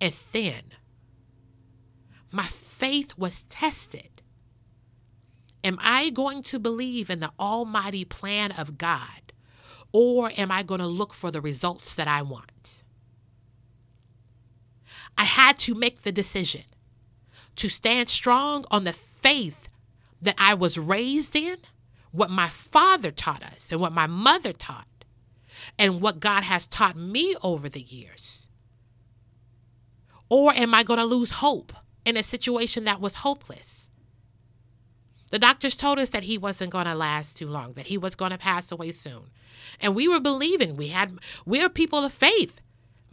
and 0.02 0.14
thin, 0.14 0.64
my 2.32 2.46
faith 2.46 3.18
was 3.18 3.44
tested. 3.44 4.22
Am 5.64 5.78
I 5.82 6.10
going 6.10 6.44
to 6.44 6.60
believe 6.60 7.10
in 7.10 7.22
the 7.22 7.32
almighty 7.40 8.04
plan 8.04 8.52
of 8.52 8.78
God, 8.78 9.32
or 9.94 10.32
am 10.36 10.52
I 10.52 10.64
going 10.64 10.82
to 10.82 10.88
look 10.88 11.14
for 11.14 11.32
the 11.32 11.40
results 11.40 11.94
that 11.96 12.08
I 12.08 12.22
want? 12.22 12.83
I 15.18 15.24
had 15.26 15.58
to 15.60 15.76
make 15.76 16.02
the 16.02 16.12
decision 16.12 16.64
to 17.56 17.70
stand 17.70 18.10
strong 18.10 18.66
on 18.72 18.84
the 18.84 18.94
faith 18.94 19.70
that 20.22 20.36
I 20.38 20.54
was 20.54 20.78
raised 20.78 21.36
in, 21.36 21.58
what 22.12 22.30
my 22.30 22.50
father 22.50 23.12
taught 23.12 23.44
us, 23.44 23.72
and 23.72 23.80
what 23.80 23.92
my 23.92 24.08
mother 24.08 24.54
taught, 24.54 24.88
and 25.78 26.02
what 26.02 26.20
God 26.20 26.44
has 26.44 26.68
taught 26.68 26.96
me 26.96 27.36
over 27.44 27.70
the 27.70 27.82
years? 27.82 28.50
Or 30.30 30.54
am 30.54 30.74
I 30.74 30.84
going 30.84 31.00
to 31.00 31.06
lose 31.06 31.32
hope 31.32 31.74
in 32.06 32.18
a 32.18 32.24
situation 32.24 32.86
that 32.86 33.02
was 33.02 33.16
hopeless? 33.16 33.92
The 35.30 35.40
doctors 35.40 35.76
told 35.76 36.00
us 36.00 36.12
that 36.12 36.24
he 36.24 36.38
wasn't 36.38 36.72
going 36.72 36.86
to 36.86 36.96
last 36.96 37.38
too 37.38 37.48
long, 37.48 37.74
that 37.74 37.88
he 37.88 37.98
was 37.98 38.16
going 38.16 38.32
to 38.32 38.38
pass 38.38 38.72
away 38.72 38.92
soon. 38.92 39.32
And 39.80 39.96
we 39.96 40.08
were 40.08 40.20
believing. 40.20 40.76
We 40.76 40.90
had 40.90 41.18
we're 41.46 41.70
people 41.70 42.06
of 42.06 42.14
faith. 42.14 42.62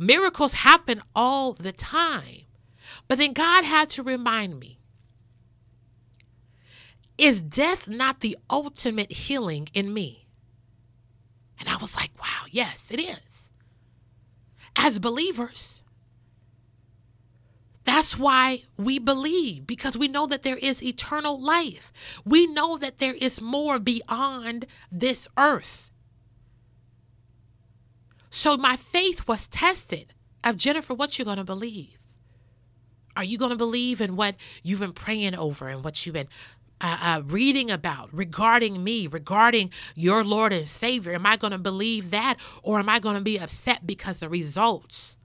Miracles 0.01 0.55
happen 0.55 1.03
all 1.15 1.53
the 1.53 1.73
time. 1.73 2.47
But 3.07 3.19
then 3.19 3.35
God 3.35 3.65
had 3.65 3.91
to 3.91 4.03
remind 4.03 4.59
me 4.59 4.79
is 7.19 7.43
death 7.43 7.87
not 7.87 8.21
the 8.21 8.35
ultimate 8.49 9.13
healing 9.13 9.69
in 9.75 9.93
me? 9.93 10.27
And 11.59 11.69
I 11.69 11.77
was 11.77 11.95
like, 11.95 12.11
wow, 12.19 12.47
yes, 12.51 12.91
it 12.91 12.99
is. 12.99 13.51
As 14.75 14.99
believers, 14.99 15.83
that's 17.85 18.19
why 18.19 18.63
we 18.79 18.99
believe, 18.99 19.67
because 19.67 19.99
we 19.99 20.09
know 20.09 20.27
that 20.29 20.45
there 20.45 20.57
is 20.57 20.83
eternal 20.83 21.39
life. 21.39 21.93
We 22.25 22.47
know 22.47 22.79
that 22.79 23.01
there 23.01 23.13
is 23.13 23.43
more 23.43 23.79
beyond 23.79 24.65
this 24.91 25.29
earth. 25.37 25.91
So 28.41 28.57
my 28.57 28.75
faith 28.75 29.29
was 29.29 29.49
tested 29.49 30.15
of 30.43 30.57
Jennifer, 30.57 30.95
what 30.95 31.19
you 31.19 31.27
gonna 31.27 31.45
believe? 31.45 31.99
Are 33.15 33.23
you 33.23 33.37
gonna 33.37 33.55
believe 33.55 34.01
in 34.01 34.17
what 34.17 34.35
you've 34.63 34.81
been 34.81 34.95
praying 34.95 35.35
over 35.35 35.69
and 35.69 35.85
what 35.85 36.07
you've 36.07 36.15
been 36.15 36.31
uh, 36.81 36.97
uh, 37.03 37.23
reading 37.27 37.71
about 37.71 38.09
regarding 38.15 38.83
me, 38.83 39.07
regarding 39.07 39.71
your 39.95 40.25
Lord 40.25 40.55
and 40.55 40.67
Savior? 40.67 41.13
Am 41.13 41.27
I 41.27 41.37
going 41.37 41.51
to 41.51 41.59
believe 41.59 42.13
that 42.13 42.39
or 42.63 42.79
am 42.79 42.89
I 42.89 42.99
going 42.99 43.17
to 43.17 43.21
be 43.21 43.39
upset 43.39 43.87
because 43.87 44.21
the 44.21 44.29
results 44.31 45.19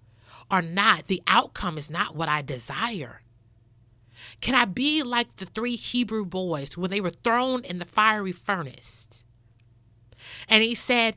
are 0.51 0.61
not, 0.61 1.07
the 1.07 1.23
outcome 1.25 1.77
is 1.77 1.89
not 1.89 2.17
what 2.17 2.27
I 2.27 2.41
desire? 2.41 3.21
Can 4.41 4.55
I 4.55 4.65
be 4.65 5.03
like 5.03 5.37
the 5.37 5.45
three 5.45 5.77
Hebrew 5.77 6.25
boys 6.25 6.77
when 6.77 6.91
they 6.91 6.99
were 6.99 7.11
thrown 7.11 7.63
in 7.63 7.79
the 7.79 7.85
fiery 7.85 8.33
furnace? 8.33 9.07
And 10.47 10.63
he 10.63 10.75
said, 10.75 11.15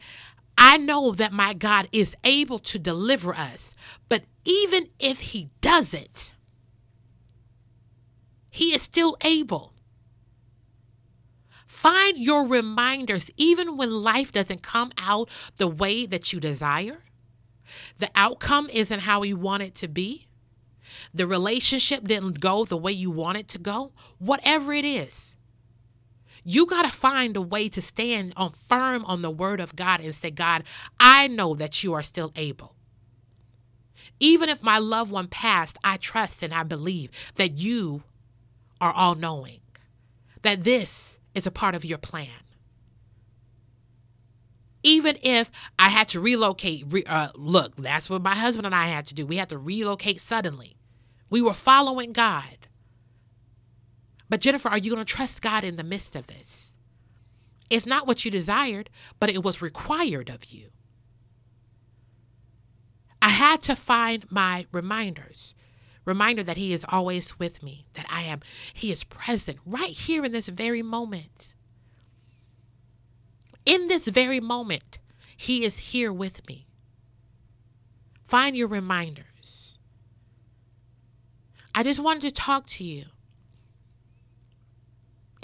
I 0.60 0.76
know 0.76 1.12
that 1.12 1.32
my 1.32 1.54
God 1.54 1.88
is 1.92 2.16
able 2.24 2.58
to 2.58 2.80
deliver 2.80 3.32
us, 3.32 3.74
but 4.08 4.24
even 4.44 4.88
if 4.98 5.20
he 5.20 5.50
doesn't, 5.60 6.32
he 8.50 8.74
is 8.74 8.82
still 8.82 9.16
able. 9.22 9.72
Find 11.64 12.18
your 12.18 12.44
reminders 12.44 13.30
even 13.36 13.76
when 13.76 13.88
life 13.88 14.32
doesn't 14.32 14.62
come 14.62 14.90
out 14.98 15.30
the 15.58 15.68
way 15.68 16.06
that 16.06 16.32
you 16.32 16.40
desire. 16.40 17.04
The 17.98 18.10
outcome 18.16 18.68
isn't 18.72 19.00
how 19.00 19.22
you 19.22 19.36
want 19.36 19.62
it 19.62 19.76
to 19.76 19.86
be. 19.86 20.26
The 21.14 21.28
relationship 21.28 22.02
didn't 22.08 22.40
go 22.40 22.64
the 22.64 22.76
way 22.76 22.90
you 22.90 23.12
want 23.12 23.38
it 23.38 23.46
to 23.48 23.58
go. 23.58 23.92
Whatever 24.18 24.72
it 24.72 24.84
is, 24.84 25.36
you 26.44 26.66
got 26.66 26.82
to 26.82 26.90
find 26.90 27.36
a 27.36 27.42
way 27.42 27.68
to 27.68 27.80
stand 27.80 28.32
on 28.36 28.52
firm 28.52 29.04
on 29.04 29.22
the 29.22 29.30
word 29.30 29.60
of 29.60 29.76
God 29.76 30.00
and 30.00 30.14
say, 30.14 30.30
God, 30.30 30.64
I 30.98 31.28
know 31.28 31.54
that 31.54 31.82
you 31.82 31.94
are 31.94 32.02
still 32.02 32.32
able. 32.36 32.74
Even 34.20 34.48
if 34.48 34.62
my 34.62 34.78
loved 34.78 35.10
one 35.10 35.28
passed, 35.28 35.78
I 35.84 35.96
trust 35.96 36.42
and 36.42 36.52
I 36.52 36.62
believe 36.62 37.10
that 37.36 37.58
you 37.58 38.02
are 38.80 38.92
all 38.92 39.14
knowing, 39.14 39.60
that 40.42 40.64
this 40.64 41.18
is 41.34 41.46
a 41.46 41.52
part 41.52 41.74
of 41.74 41.84
your 41.84 41.98
plan. 41.98 42.28
Even 44.82 45.18
if 45.22 45.50
I 45.78 45.88
had 45.88 46.08
to 46.08 46.20
relocate, 46.20 46.84
re, 46.88 47.04
uh, 47.04 47.28
look, 47.34 47.76
that's 47.76 48.08
what 48.08 48.22
my 48.22 48.34
husband 48.34 48.66
and 48.66 48.74
I 48.74 48.86
had 48.86 49.06
to 49.06 49.14
do. 49.14 49.26
We 49.26 49.36
had 49.36 49.48
to 49.50 49.58
relocate 49.58 50.20
suddenly. 50.20 50.76
We 51.30 51.42
were 51.42 51.54
following 51.54 52.12
God. 52.12 52.68
But 54.28 54.40
Jennifer, 54.40 54.68
are 54.68 54.78
you 54.78 54.90
going 54.90 55.04
to 55.04 55.10
trust 55.10 55.42
God 55.42 55.64
in 55.64 55.76
the 55.76 55.84
midst 55.84 56.14
of 56.14 56.26
this? 56.26 56.76
It's 57.70 57.86
not 57.86 58.06
what 58.06 58.24
you 58.24 58.30
desired, 58.30 58.90
but 59.20 59.30
it 59.30 59.42
was 59.42 59.62
required 59.62 60.28
of 60.28 60.46
you. 60.46 60.68
I 63.20 63.30
had 63.30 63.62
to 63.62 63.76
find 63.76 64.30
my 64.30 64.66
reminders. 64.72 65.54
Reminder 66.04 66.42
that 66.42 66.56
He 66.56 66.72
is 66.72 66.86
always 66.88 67.38
with 67.38 67.62
me, 67.62 67.86
that 67.94 68.06
I 68.08 68.22
am, 68.22 68.40
He 68.72 68.90
is 68.90 69.04
present 69.04 69.58
right 69.66 69.90
here 69.90 70.24
in 70.24 70.32
this 70.32 70.48
very 70.48 70.82
moment. 70.82 71.54
In 73.66 73.88
this 73.88 74.08
very 74.08 74.40
moment, 74.40 74.98
He 75.36 75.64
is 75.64 75.78
here 75.78 76.12
with 76.12 76.46
me. 76.48 76.66
Find 78.24 78.56
your 78.56 78.68
reminders. 78.68 79.78
I 81.74 81.82
just 81.82 82.00
wanted 82.00 82.22
to 82.22 82.30
talk 82.30 82.66
to 82.66 82.84
you 82.84 83.06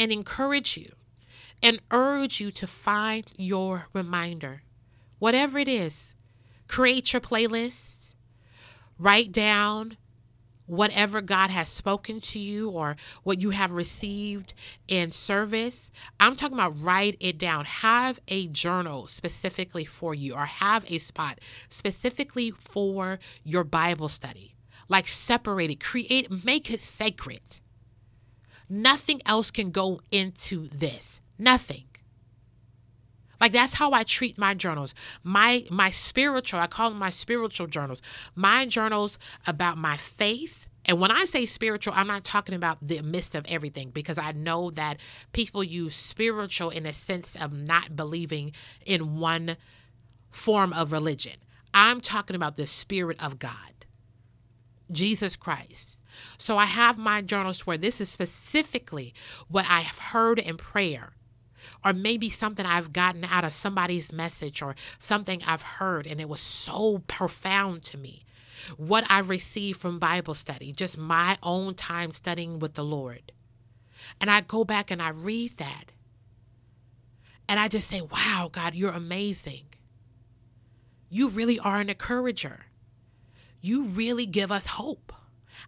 and 0.05 0.13
encourage 0.13 0.77
you 0.77 0.93
and 1.63 1.81
urge 1.91 2.39
you 2.39 2.51
to 2.51 2.67
find 2.67 3.33
your 3.37 3.87
reminder. 3.95 4.63
Whatever 5.19 5.59
it 5.59 5.67
is, 5.67 6.15
create 6.69 7.15
your 7.15 7.21
playlist, 7.21 8.13
write 8.99 9.33
down 9.33 9.97
whatever 10.67 11.23
God 11.23 11.49
has 11.49 11.71
spoken 11.71 12.21
to 12.21 12.39
you 12.39 12.69
or 12.69 12.97
what 13.23 13.41
you 13.41 13.51
have 13.51 13.73
received 13.73 14.53
in 14.89 15.11
service. 15.11 15.91
I'm 16.21 16.37
talking 16.37 16.59
about 16.59 16.79
write 16.79 17.17
it 17.19 17.39
down. 17.39 17.65
Have 17.65 18.21
a 18.29 18.47
journal 18.49 19.07
specifically 19.07 19.87
for 19.87 20.15
you 20.15 20.35
or 20.35 20.45
have 20.45 20.85
a 20.91 20.99
spot 20.99 21.39
specifically 21.71 22.51
for 22.51 23.19
your 23.43 23.65
Bible 23.65 24.11
study. 24.11 24.55
Like 24.87 25.07
separate 25.07 25.71
it, 25.71 25.81
create, 25.81 26.45
make 26.45 26.71
it 26.71 26.81
sacred. 26.81 27.41
Nothing 28.69 29.21
else 29.27 29.51
can 29.51 29.71
go 29.71 30.01
into 30.11 30.69
this. 30.69 31.21
Nothing. 31.39 31.85
Like 33.41 33.53
that's 33.53 33.75
how 33.75 33.93
I 33.93 34.05
treat 34.05 34.39
my 34.39 34.55
journals. 34.55 34.95
My 35.23 35.67
my 35.71 35.91
spiritual, 35.91 36.61
I 36.61 36.67
call 36.67 36.91
them 36.91 36.99
my 36.99 37.11
spiritual 37.11 37.67
journals. 37.67 38.01
My 38.35 38.67
journals 38.67 39.19
about 39.47 39.77
my 39.77 39.97
faith. 39.97 40.69
And 40.87 41.01
when 41.01 41.11
I 41.11 41.25
say 41.25 41.47
spiritual, 41.47 41.95
I'm 41.97 42.07
not 42.07 42.25
talking 42.25 42.55
about 42.55 42.79
the 42.87 43.01
midst 43.01 43.35
of 43.35 43.47
everything 43.49 43.91
because 43.91 44.19
I 44.19 44.33
know 44.33 44.71
that 44.73 44.99
people 45.33 45.65
use 45.65 45.95
spiritual 45.95 46.71
in 46.71 46.85
a 46.87 46.93
sense 46.93 47.37
of 47.37 47.53
not 47.53 47.97
believing 47.97 48.53
in 48.85 49.19
one 49.19 49.57
form 50.31 50.73
of 50.73 50.93
religion. 50.93 51.37
I'm 51.73 52.01
talking 52.01 52.37
about 52.37 52.57
the 52.57 52.67
spirit 52.67 53.23
of 53.23 53.39
God. 53.39 53.75
Jesus 54.91 55.37
Christ. 55.37 55.99
So 56.39 56.59
I 56.59 56.65
have 56.67 56.99
my 56.99 57.23
journals 57.23 57.67
where 57.67 57.79
this 57.79 58.01
is 58.01 58.09
specifically 58.09 59.15
what 59.49 59.67
I 59.69 59.81
have 59.81 59.99
heard 59.99 60.39
in 60.39 60.57
prayer 60.57 61.13
or 61.85 61.93
maybe 61.93 62.29
something 62.31 62.67
I've 62.67 62.93
gotten 62.93 63.25
out 63.25 63.45
of 63.45 63.53
somebody's 63.53 64.13
message 64.13 64.63
or 64.63 64.75
something 64.99 65.43
I've 65.47 65.63
heard 65.63 66.07
and 66.07 66.21
it 66.21 66.29
was 66.29 66.41
so 66.41 67.03
profound 67.07 67.83
to 67.85 67.99
me. 67.99 68.25
what 68.77 69.05
I 69.09 69.21
received 69.21 69.81
from 69.81 69.99
Bible 69.99 70.35
study, 70.35 70.73
just 70.73 70.99
my 70.99 71.39
own 71.43 71.75
time 71.75 72.13
studying 72.13 72.59
with 72.59 72.75
the 72.75 72.85
Lord. 72.85 73.33
And 74.21 74.31
I 74.31 74.41
go 74.41 74.65
back 74.65 74.91
and 74.91 75.01
I 75.03 75.11
read 75.11 75.57
that. 75.59 75.93
And 77.49 77.61
I 77.61 77.69
just 77.69 77.89
say, 77.89 78.01
wow, 78.01 78.49
God, 78.51 78.75
you're 78.75 78.93
amazing. 78.93 79.65
You 81.11 81.29
really 81.29 81.59
are 81.59 81.81
an 81.81 81.91
encourager. 81.91 82.61
You 83.61 83.85
really 83.85 84.27
give 84.27 84.51
us 84.51 84.67
hope. 84.67 85.13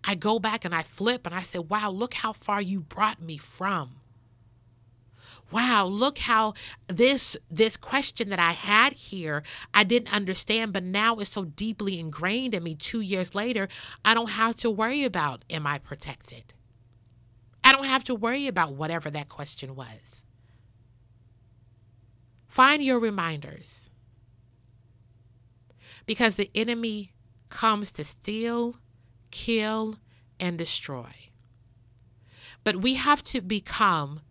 I 0.04 0.14
go 0.14 0.38
back 0.38 0.64
and 0.64 0.74
I 0.74 0.82
flip 0.82 1.26
and 1.26 1.34
I 1.34 1.42
say, 1.42 1.58
wow, 1.58 1.90
look 1.90 2.14
how 2.14 2.32
far 2.32 2.60
you 2.60 2.80
brought 2.80 3.20
me 3.20 3.36
from. 3.38 3.96
Wow 5.52 5.86
look 5.86 6.18
how 6.18 6.54
this 6.88 7.36
this 7.48 7.76
question 7.76 8.30
that 8.30 8.40
i 8.40 8.50
had 8.50 8.92
here 8.94 9.44
i 9.72 9.84
didn't 9.84 10.12
understand 10.12 10.72
but 10.72 10.82
now 10.82 11.16
it's 11.16 11.30
so 11.30 11.44
deeply 11.44 12.00
ingrained 12.00 12.52
in 12.52 12.64
me 12.64 12.74
2 12.74 13.00
years 13.00 13.32
later 13.32 13.68
i 14.04 14.12
don't 14.12 14.30
have 14.30 14.56
to 14.56 14.70
worry 14.70 15.04
about 15.04 15.44
am 15.48 15.64
i 15.64 15.78
protected? 15.78 16.52
I 17.66 17.72
don't 17.72 17.86
have 17.86 18.04
to 18.04 18.14
worry 18.14 18.46
about 18.46 18.74
whatever 18.74 19.10
that 19.10 19.28
question 19.28 19.74
was. 19.74 20.24
Find 22.46 22.80
your 22.80 23.00
reminders. 23.00 23.90
Because 26.06 26.36
the 26.36 26.48
enemy 26.54 27.12
comes 27.48 27.90
to 27.94 28.04
steal 28.04 28.76
kill 29.44 29.96
and 30.40 30.56
destroy 30.58 31.12
but 32.66 32.82
we 32.82 32.94
have 32.94 33.22
to 33.22 33.40
become 33.40 34.22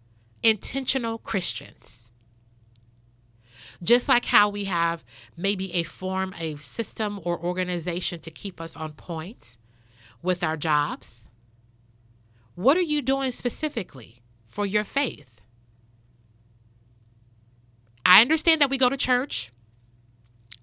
intentional 0.43 1.17
Christians. 1.17 2.11
Just 3.81 4.09
like 4.09 4.25
how 4.25 4.49
we 4.49 4.65
have 4.65 5.05
maybe 5.37 5.73
a 5.73 5.83
form, 5.83 6.35
a 6.37 6.57
system 6.57 7.21
or 7.23 7.39
organization 7.39 8.19
to 8.19 8.29
keep 8.29 8.59
us 8.59 8.75
on 8.75 8.91
point 8.91 9.55
with 10.21 10.43
our 10.43 10.57
jobs, 10.57 11.29
what 12.55 12.75
are 12.75 12.81
you 12.81 13.01
doing 13.01 13.31
specifically 13.31 14.21
for 14.49 14.65
your 14.65 14.83
faith? 14.83 15.39
I 18.05 18.19
understand 18.19 18.59
that 18.59 18.69
we 18.69 18.77
go 18.77 18.89
to 18.89 18.97
church, 18.97 19.53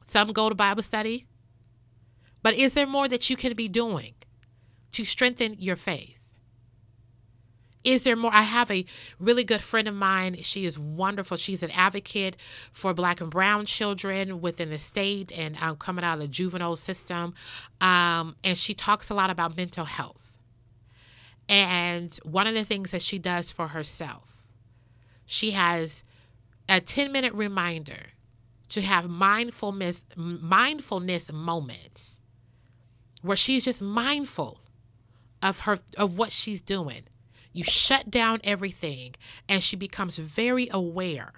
some 0.05 0.35
go 0.35 0.51
to 0.51 0.55
Bible 0.55 0.83
study, 0.83 1.25
but 2.43 2.53
is 2.53 2.75
there 2.75 2.87
more 2.87 3.09
that 3.09 3.31
you 3.31 3.37
can 3.37 3.55
be 3.55 3.67
doing 3.67 4.13
to 4.93 5.05
strengthen 5.05 5.55
your 5.59 5.77
faith? 5.77 6.23
is 7.85 8.05
there 8.05 8.17
more? 8.17 8.33
I 8.33 8.43
have 8.43 8.71
a 8.71 8.85
really 9.19 9.45
good 9.45 9.61
friend 9.61 9.89
of 9.89 9.95
mine. 9.95 10.37
She 10.43 10.65
is 10.65 10.79
wonderful. 10.79 11.37
She's 11.37 11.63
an 11.63 11.71
advocate 11.73 12.37
for 12.73 12.95
black 12.95 13.21
and 13.21 13.31
brown 13.31 13.67
children 13.67 14.41
within 14.41 14.71
the 14.71 14.79
state 14.79 15.33
and 15.33 15.57
um, 15.61 15.77
coming 15.77 16.05
out 16.05 16.15
of 16.15 16.21
the 16.21 16.29
juvenile 16.29 16.77
system. 16.77 17.35
Um, 17.81 18.37
and 18.45 18.57
she 18.57 18.75
talks 18.75 19.11
a 19.11 19.15
lot 19.15 19.31
about 19.31 19.57
mental 19.57 19.85
health. 19.85 20.39
And 21.49 22.15
one 22.23 22.47
of 22.47 22.55
the 22.55 22.65
things 22.65 22.93
that 22.93 23.03
she 23.03 23.19
does 23.19 23.51
for 23.51 23.69
herself, 23.69 24.45
she 25.27 25.51
has 25.51 26.05
a 26.69 26.81
10 26.81 27.11
minute 27.11 27.35
reminder 27.35 28.11
to 28.69 28.81
have 28.81 29.09
mindfulness 29.09 30.05
mindfulness 30.17 31.31
moments 31.31 32.23
where 33.21 33.37
she's 33.37 33.65
just 33.65 33.83
mindful 33.83 34.62
of 35.43 35.61
her 35.61 35.79
of 35.97 36.17
what 36.17 36.31
she's 36.33 36.63
doing 36.63 37.03
you 37.53 37.65
shut 37.65 38.11
down 38.11 38.41
everything, 38.45 39.15
and 39.49 39.63
she 39.63 39.77
becomes 39.77 40.19
very 40.19 40.69
aware 40.71 41.33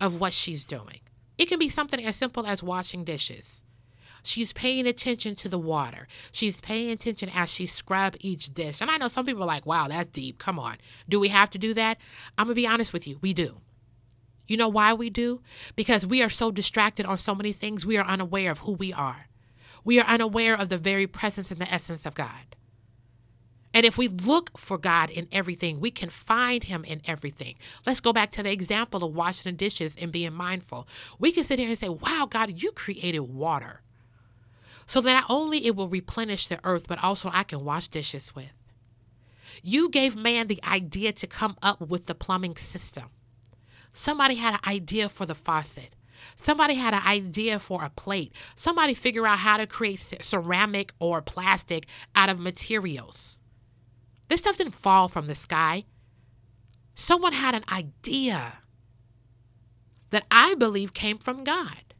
of 0.00 0.18
what 0.18 0.32
she's 0.32 0.64
doing. 0.64 1.00
It 1.36 1.46
can 1.46 1.58
be 1.58 1.68
something 1.68 2.04
as 2.04 2.16
simple 2.16 2.46
as 2.46 2.62
washing 2.62 3.04
dishes. 3.04 3.62
She's 4.22 4.54
paying 4.54 4.86
attention 4.86 5.34
to 5.36 5.50
the 5.50 5.58
water. 5.58 6.08
She's 6.32 6.60
paying 6.60 6.90
attention 6.90 7.28
as 7.34 7.50
she 7.50 7.66
scrub 7.66 8.16
each 8.20 8.54
dish. 8.54 8.80
And 8.80 8.90
I 8.90 8.96
know 8.96 9.08
some 9.08 9.26
people 9.26 9.42
are 9.42 9.46
like, 9.46 9.66
wow, 9.66 9.88
that's 9.88 10.08
deep. 10.08 10.38
Come 10.38 10.58
on. 10.58 10.76
Do 11.06 11.20
we 11.20 11.28
have 11.28 11.50
to 11.50 11.58
do 11.58 11.74
that? 11.74 11.98
I'm 12.38 12.46
going 12.46 12.54
to 12.54 12.62
be 12.62 12.66
honest 12.66 12.94
with 12.94 13.06
you. 13.06 13.18
We 13.20 13.34
do. 13.34 13.58
You 14.46 14.56
know 14.56 14.68
why 14.68 14.94
we 14.94 15.10
do? 15.10 15.42
Because 15.76 16.06
we 16.06 16.22
are 16.22 16.30
so 16.30 16.50
distracted 16.50 17.04
on 17.04 17.18
so 17.18 17.34
many 17.34 17.52
things, 17.52 17.84
we 17.84 17.98
are 17.98 18.06
unaware 18.06 18.50
of 18.50 18.60
who 18.60 18.72
we 18.72 18.94
are. 18.94 19.26
We 19.84 20.00
are 20.00 20.06
unaware 20.06 20.54
of 20.54 20.70
the 20.70 20.78
very 20.78 21.06
presence 21.06 21.50
and 21.50 21.60
the 21.60 21.72
essence 21.72 22.06
of 22.06 22.14
God. 22.14 22.56
And 23.74 23.84
if 23.84 23.98
we 23.98 24.06
look 24.06 24.56
for 24.56 24.78
God 24.78 25.10
in 25.10 25.26
everything, 25.32 25.80
we 25.80 25.90
can 25.90 26.08
find 26.08 26.62
Him 26.62 26.84
in 26.84 27.02
everything. 27.06 27.56
Let's 27.84 28.00
go 28.00 28.12
back 28.12 28.30
to 28.30 28.42
the 28.42 28.52
example 28.52 29.02
of 29.02 29.14
washing 29.14 29.50
the 29.50 29.56
dishes 29.56 29.96
and 30.00 30.12
being 30.12 30.32
mindful. 30.32 30.86
We 31.18 31.32
can 31.32 31.42
sit 31.42 31.58
here 31.58 31.68
and 31.68 31.76
say, 31.76 31.88
Wow, 31.88 32.28
God, 32.30 32.62
you 32.62 32.70
created 32.70 33.20
water. 33.20 33.82
So 34.86 35.00
that 35.00 35.12
not 35.12 35.24
only 35.28 35.66
it 35.66 35.74
will 35.74 35.88
replenish 35.88 36.46
the 36.46 36.60
earth, 36.62 36.86
but 36.86 37.02
also 37.02 37.30
I 37.32 37.42
can 37.42 37.64
wash 37.64 37.88
dishes 37.88 38.34
with. 38.34 38.52
You 39.62 39.88
gave 39.88 40.14
man 40.14 40.46
the 40.46 40.62
idea 40.64 41.12
to 41.12 41.26
come 41.26 41.56
up 41.60 41.80
with 41.80 42.06
the 42.06 42.14
plumbing 42.14 42.56
system. 42.56 43.04
Somebody 43.92 44.36
had 44.36 44.54
an 44.54 44.60
idea 44.66 45.08
for 45.08 45.26
the 45.26 45.34
faucet. 45.34 45.96
Somebody 46.36 46.74
had 46.74 46.94
an 46.94 47.02
idea 47.04 47.58
for 47.58 47.82
a 47.84 47.90
plate. 47.90 48.32
Somebody 48.54 48.94
figured 48.94 49.24
out 49.24 49.38
how 49.38 49.56
to 49.56 49.66
create 49.66 50.00
ceramic 50.00 50.92
or 50.98 51.22
plastic 51.22 51.86
out 52.14 52.28
of 52.28 52.38
materials. 52.38 53.40
This 54.28 54.40
stuff 54.40 54.58
didn't 54.58 54.74
fall 54.74 55.08
from 55.08 55.26
the 55.26 55.34
sky. 55.34 55.84
Someone 56.94 57.32
had 57.32 57.54
an 57.54 57.64
idea 57.70 58.54
that 60.10 60.24
I 60.30 60.54
believe 60.54 60.94
came 60.94 61.18
from 61.18 61.44
God. 61.44 61.94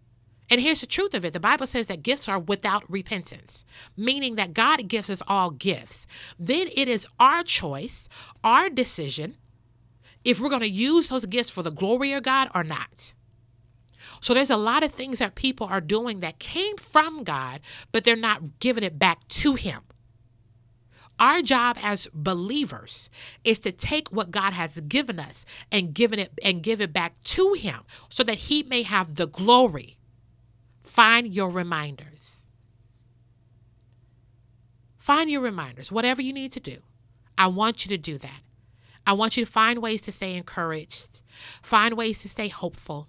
And 0.50 0.60
here's 0.60 0.82
the 0.82 0.86
truth 0.86 1.14
of 1.14 1.24
it 1.24 1.32
the 1.32 1.40
Bible 1.40 1.66
says 1.66 1.86
that 1.86 2.02
gifts 2.02 2.28
are 2.28 2.38
without 2.38 2.88
repentance, 2.90 3.64
meaning 3.96 4.36
that 4.36 4.54
God 4.54 4.88
gives 4.88 5.10
us 5.10 5.22
all 5.26 5.50
gifts. 5.50 6.06
Then 6.38 6.68
it 6.76 6.88
is 6.88 7.06
our 7.18 7.42
choice, 7.42 8.08
our 8.42 8.68
decision, 8.68 9.36
if 10.24 10.40
we're 10.40 10.48
going 10.48 10.60
to 10.60 10.68
use 10.68 11.08
those 11.08 11.26
gifts 11.26 11.50
for 11.50 11.62
the 11.62 11.70
glory 11.70 12.12
of 12.12 12.22
God 12.22 12.50
or 12.54 12.62
not. 12.62 13.12
So 14.20 14.32
there's 14.32 14.50
a 14.50 14.56
lot 14.56 14.82
of 14.82 14.92
things 14.92 15.18
that 15.18 15.34
people 15.34 15.66
are 15.66 15.80
doing 15.80 16.20
that 16.20 16.38
came 16.38 16.76
from 16.76 17.24
God, 17.24 17.60
but 17.92 18.04
they're 18.04 18.16
not 18.16 18.58
giving 18.60 18.84
it 18.84 18.98
back 18.98 19.26
to 19.28 19.54
Him. 19.54 19.80
Our 21.18 21.42
job 21.42 21.78
as 21.80 22.08
believers 22.12 23.08
is 23.44 23.60
to 23.60 23.72
take 23.72 24.08
what 24.08 24.32
God 24.32 24.52
has 24.52 24.80
given 24.80 25.20
us 25.20 25.44
and 25.70 25.94
given 25.94 26.18
it 26.18 26.32
and 26.42 26.62
give 26.62 26.80
it 26.80 26.92
back 26.92 27.22
to 27.24 27.52
him 27.52 27.80
so 28.08 28.24
that 28.24 28.36
he 28.36 28.62
may 28.64 28.82
have 28.82 29.14
the 29.14 29.28
glory. 29.28 29.96
Find 30.82 31.32
your 31.32 31.50
reminders. 31.50 32.48
Find 34.98 35.30
your 35.30 35.42
reminders, 35.42 35.92
whatever 35.92 36.22
you 36.22 36.32
need 36.32 36.50
to 36.52 36.60
do. 36.60 36.78
I 37.36 37.46
want 37.48 37.84
you 37.84 37.90
to 37.90 37.98
do 37.98 38.18
that. 38.18 38.40
I 39.06 39.12
want 39.12 39.36
you 39.36 39.44
to 39.44 39.50
find 39.50 39.80
ways 39.82 40.00
to 40.02 40.12
stay 40.12 40.34
encouraged, 40.34 41.20
find 41.62 41.94
ways 41.94 42.18
to 42.18 42.28
stay 42.28 42.48
hopeful, 42.48 43.08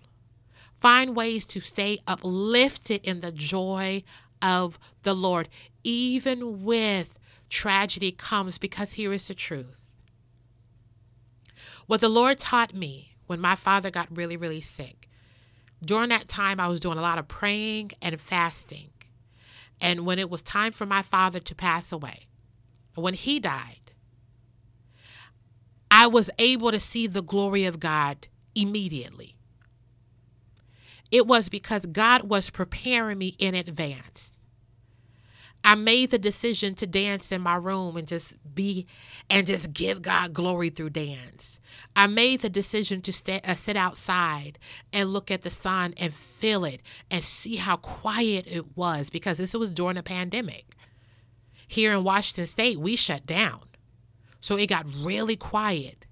find 0.80 1.16
ways 1.16 1.46
to 1.48 1.62
stay 1.62 2.00
uplifted 2.06 3.08
in 3.08 3.22
the 3.22 3.32
joy 3.32 4.04
of 4.42 4.78
the 5.04 5.14
Lord, 5.14 5.48
even 5.84 6.64
with 6.64 7.18
tragedy 7.50 8.12
comes 8.12 8.58
because 8.58 8.94
here 8.94 9.14
is 9.14 9.28
the 9.28 9.34
truth. 9.34 9.82
What 11.88 12.02
the 12.02 12.10
Lord 12.10 12.40
taught 12.40 12.74
me 12.74 13.16
when 13.28 13.40
my 13.40 13.56
father 13.56 13.92
got 13.92 14.16
really, 14.16 14.38
really 14.38 14.62
sick, 14.62 15.08
during 15.84 16.10
that 16.10 16.28
time, 16.28 16.60
I 16.60 16.68
was 16.68 16.80
doing 16.80 16.98
a 16.98 17.02
lot 17.02 17.20
of 17.20 17.28
praying 17.28 17.92
and 18.02 18.20
fasting. 18.20 18.90
And 19.80 20.06
when 20.06 20.20
it 20.20 20.30
was 20.30 20.42
time 20.42 20.72
for 20.72 20.86
my 20.86 21.02
father 21.02 21.40
to 21.40 21.56
pass 21.56 21.92
away, 21.92 22.28
when 22.96 23.14
he 23.14 23.40
died, 23.40 23.92
I 25.92 26.08
was 26.08 26.30
able 26.40 26.72
to 26.72 26.80
see 26.80 27.08
the 27.08 27.22
glory 27.22 27.66
of 27.66 27.80
God 27.80 28.28
immediately. 28.56 29.36
It 31.12 31.28
was 31.28 31.50
because 31.50 31.86
God 31.86 32.24
was 32.24 32.50
preparing 32.50 33.18
me 33.18 33.36
in 33.38 33.54
advance. 33.54 34.35
I 35.66 35.74
made 35.74 36.12
the 36.12 36.20
decision 36.20 36.76
to 36.76 36.86
dance 36.86 37.32
in 37.32 37.42
my 37.42 37.56
room 37.56 37.98
and 37.98 38.08
just 38.08 38.36
be 38.54 38.86
and 39.32 39.48
just 39.48 39.74
give 39.74 40.04
God 40.04 40.32
glory 40.32 40.70
through 40.70 40.92
dance. 40.92 41.60
I 41.96 42.06
made 42.06 42.42
the 42.42 42.50
decision 42.50 43.02
to 43.02 43.12
stay, 43.12 43.42
uh, 43.44 43.56
sit 43.56 43.76
outside 43.76 44.60
and 44.94 45.12
look 45.12 45.32
at 45.32 45.42
the 45.42 45.50
sun 45.50 45.96
and 45.98 46.14
feel 46.14 46.66
it 46.66 46.82
and 47.10 47.24
see 47.24 47.56
how 47.56 47.78
quiet 47.78 48.46
it 48.48 48.78
was 48.78 49.10
because 49.10 49.40
this 49.40 49.56
was 49.56 49.72
during 49.72 49.98
a 49.98 50.04
pandemic. 50.04 50.76
Here 51.68 51.94
in 51.94 52.04
Washington 52.04 52.46
State, 52.46 52.80
we 52.80 52.96
shut 52.96 53.26
down. 53.26 53.62
So 54.40 54.58
it 54.58 54.68
got 54.68 54.86
really 54.96 55.36
quiet. 55.36 56.06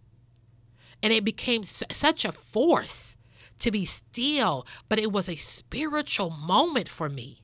And 1.03 1.13
it 1.13 1.23
became 1.23 1.63
such 1.63 2.25
a 2.25 2.31
force 2.31 3.17
to 3.59 3.69
be 3.69 3.85
still, 3.85 4.65
but 4.89 4.97
it 4.97 5.11
was 5.11 5.29
a 5.29 5.35
spiritual 5.35 6.31
moment 6.31 6.89
for 6.89 7.07
me 7.07 7.42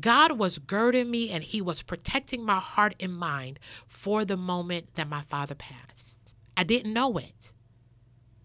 God 0.00 0.32
was 0.32 0.58
girding 0.58 1.10
me 1.10 1.30
and 1.30 1.42
He 1.44 1.60
was 1.60 1.82
protecting 1.82 2.44
my 2.44 2.58
heart 2.58 2.94
and 3.00 3.14
mind 3.14 3.58
for 3.86 4.24
the 4.24 4.36
moment 4.36 4.94
that 4.94 5.08
my 5.08 5.22
father 5.22 5.54
passed. 5.54 6.34
I 6.56 6.64
didn't 6.64 6.92
know 6.92 7.16
it. 7.18 7.52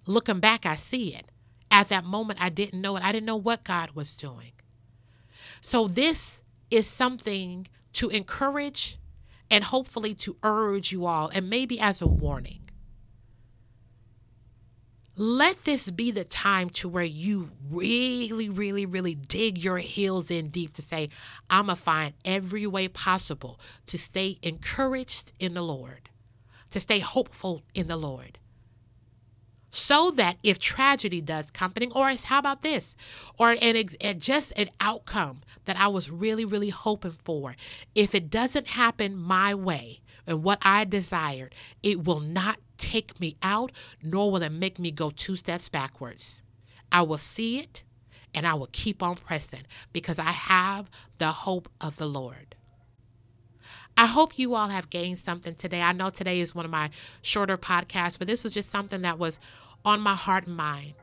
Looking 0.06 0.40
back, 0.40 0.66
I 0.66 0.76
see 0.76 1.14
it. 1.14 1.32
At 1.70 1.90
that 1.90 2.06
moment, 2.06 2.42
I 2.42 2.50
didn't 2.50 2.82
know 2.82 2.96
it. 2.96 3.04
I 3.04 3.12
didn't 3.12 3.26
know 3.26 3.36
what 3.36 3.64
God 3.64 3.92
was 3.92 4.16
doing. 4.16 4.54
So, 5.62 5.88
this 5.88 6.42
is 6.72 6.88
something 6.88 7.68
to 7.94 8.10
encourage 8.10 8.98
and 9.50 9.64
hopefully 9.64 10.14
to 10.14 10.38
urge 10.44 10.92
you 10.92 11.06
all, 11.06 11.30
and 11.34 11.50
maybe 11.50 11.80
as 11.80 12.02
a 12.02 12.08
warning. 12.08 12.67
Let 15.20 15.64
this 15.64 15.90
be 15.90 16.12
the 16.12 16.24
time 16.24 16.70
to 16.72 16.88
where 16.88 17.04
you 17.04 17.50
really, 17.72 18.50
really, 18.50 18.86
really 18.86 19.16
dig 19.16 19.58
your 19.58 19.80
heels 19.80 20.30
in 20.30 20.50
deep 20.50 20.74
to 20.76 20.84
say, 20.84 21.10
I'm 21.50 21.66
going 21.66 21.76
to 21.76 21.82
find 21.82 22.14
every 22.24 22.68
way 22.68 22.88
possible 22.88 23.60
to 23.88 23.98
stay 23.98 24.38
encouraged 24.44 25.34
in 25.40 25.56
the 25.56 25.64
Lord, 25.64 26.10
to 26.70 26.80
stay 26.80 27.00
hopeful 27.00 27.64
in 27.74 27.88
the 27.88 27.98
Lord. 27.98 28.38
So 29.72 30.12
that 30.12 30.38
if 30.44 30.60
tragedy 30.60 31.20
does 31.20 31.50
come, 31.50 31.74
or 31.96 32.12
how 32.26 32.38
about 32.38 32.62
this, 32.62 32.96
or 33.40 33.56
an, 33.60 34.20
just 34.20 34.52
an 34.56 34.70
outcome 34.80 35.42
that 35.66 35.80
I 35.80 35.88
was 35.88 36.12
really, 36.12 36.46
really 36.46 36.70
hoping 36.70 37.16
for, 37.26 37.56
if 37.96 38.14
it 38.14 38.30
doesn't 38.30 38.68
happen 38.68 39.18
my 39.18 39.56
way 39.56 40.02
and 40.28 40.44
what 40.44 40.60
I 40.62 40.84
desired, 40.84 41.56
it 41.82 42.04
will 42.04 42.20
not 42.20 42.60
take 42.78 43.20
me 43.20 43.36
out, 43.42 43.72
nor 44.02 44.32
will 44.32 44.44
it 44.44 44.52
make 44.52 44.80
me 44.80 44.92
go 44.92 45.10
two 45.10 45.36
steps 45.36 45.70
backwards. 45.70 46.42
I 46.92 47.02
will 47.02 47.18
see 47.18 47.60
it 47.60 47.84
and 48.34 48.46
I 48.46 48.54
will 48.54 48.70
keep 48.72 49.02
on 49.02 49.16
pressing 49.16 49.64
because 49.94 50.20
I 50.20 50.32
have 50.32 50.90
the 51.18 51.32
hope 51.32 51.70
of 51.82 51.98
the 51.98 52.06
Lord. 52.06 52.56
I 53.98 54.06
hope 54.06 54.38
you 54.38 54.54
all 54.54 54.68
have 54.68 54.92
gained 54.92 55.18
something 55.18 55.56
today. 55.56 55.82
I 55.82 55.92
know 55.92 56.12
today 56.12 56.40
is 56.40 56.54
one 56.54 56.66
of 56.66 56.72
my 56.72 56.92
shorter 57.24 57.58
podcasts, 57.58 58.20
but 58.20 58.28
this 58.28 58.44
was 58.44 58.54
just 58.54 58.70
something 58.70 59.02
that 59.02 59.18
was 59.18 59.40
on 59.84 60.02
my 60.02 60.14
heart 60.14 60.46
and 60.46 60.56
mind. 60.56 60.94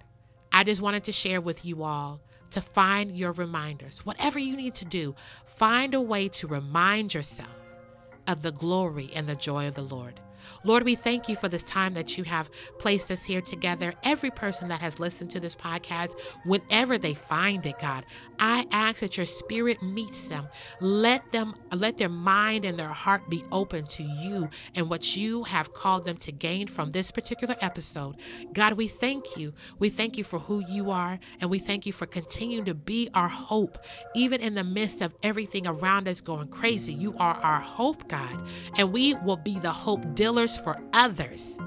I 0.52 0.62
just 0.62 0.80
wanted 0.80 1.02
to 1.04 1.12
share 1.12 1.40
with 1.40 1.64
you 1.64 1.82
all 1.82 2.20
to 2.50 2.60
find 2.60 3.16
your 3.16 3.32
reminders. 3.32 4.06
Whatever 4.06 4.38
you 4.38 4.56
need 4.56 4.74
to 4.74 4.84
do, 4.84 5.16
find 5.44 5.92
a 5.92 6.00
way 6.00 6.28
to 6.28 6.46
remind 6.46 7.12
yourself 7.12 7.48
of 8.28 8.42
the 8.42 8.52
glory 8.52 9.10
and 9.14 9.28
the 9.28 9.34
joy 9.34 9.66
of 9.66 9.74
the 9.74 9.82
Lord. 9.82 10.20
Lord, 10.64 10.84
we 10.84 10.94
thank 10.94 11.28
you 11.28 11.36
for 11.36 11.48
this 11.48 11.62
time 11.64 11.94
that 11.94 12.16
you 12.16 12.24
have 12.24 12.50
placed 12.78 13.10
us 13.10 13.22
here 13.22 13.40
together. 13.40 13.94
Every 14.02 14.30
person 14.30 14.68
that 14.68 14.80
has 14.80 15.00
listened 15.00 15.30
to 15.30 15.40
this 15.40 15.56
podcast, 15.56 16.18
whenever 16.44 16.98
they 16.98 17.14
find 17.14 17.64
it, 17.66 17.78
God, 17.78 18.04
I 18.38 18.66
ask 18.70 19.00
that 19.00 19.16
your 19.16 19.26
spirit 19.26 19.82
meets 19.82 20.28
them. 20.28 20.48
Let 20.80 21.30
them 21.32 21.54
let 21.72 21.98
their 21.98 22.08
mind 22.08 22.64
and 22.64 22.78
their 22.78 22.88
heart 22.88 23.28
be 23.28 23.44
open 23.52 23.86
to 23.86 24.02
you 24.02 24.48
and 24.74 24.88
what 24.88 25.16
you 25.16 25.44
have 25.44 25.72
called 25.72 26.04
them 26.04 26.16
to 26.18 26.32
gain 26.32 26.66
from 26.66 26.90
this 26.90 27.10
particular 27.10 27.56
episode. 27.60 28.16
God, 28.52 28.74
we 28.74 28.88
thank 28.88 29.36
you. 29.36 29.52
We 29.78 29.90
thank 29.90 30.18
you 30.18 30.24
for 30.24 30.38
who 30.38 30.64
you 30.68 30.90
are, 30.90 31.18
and 31.40 31.50
we 31.50 31.58
thank 31.58 31.86
you 31.86 31.92
for 31.92 32.06
continuing 32.06 32.64
to 32.66 32.74
be 32.74 33.08
our 33.14 33.28
hope, 33.28 33.78
even 34.14 34.40
in 34.40 34.54
the 34.54 34.64
midst 34.64 35.02
of 35.02 35.14
everything 35.22 35.66
around 35.66 36.08
us 36.08 36.20
going 36.20 36.48
crazy. 36.48 36.92
You 36.92 37.16
are 37.18 37.34
our 37.34 37.60
hope, 37.60 38.08
God, 38.08 38.46
and 38.78 38.92
we 38.92 39.14
will 39.14 39.36
be 39.36 39.58
the 39.58 39.72
hope 39.72 40.14
dealers 40.34 40.56
for 40.56 40.76
others. 40.92 41.60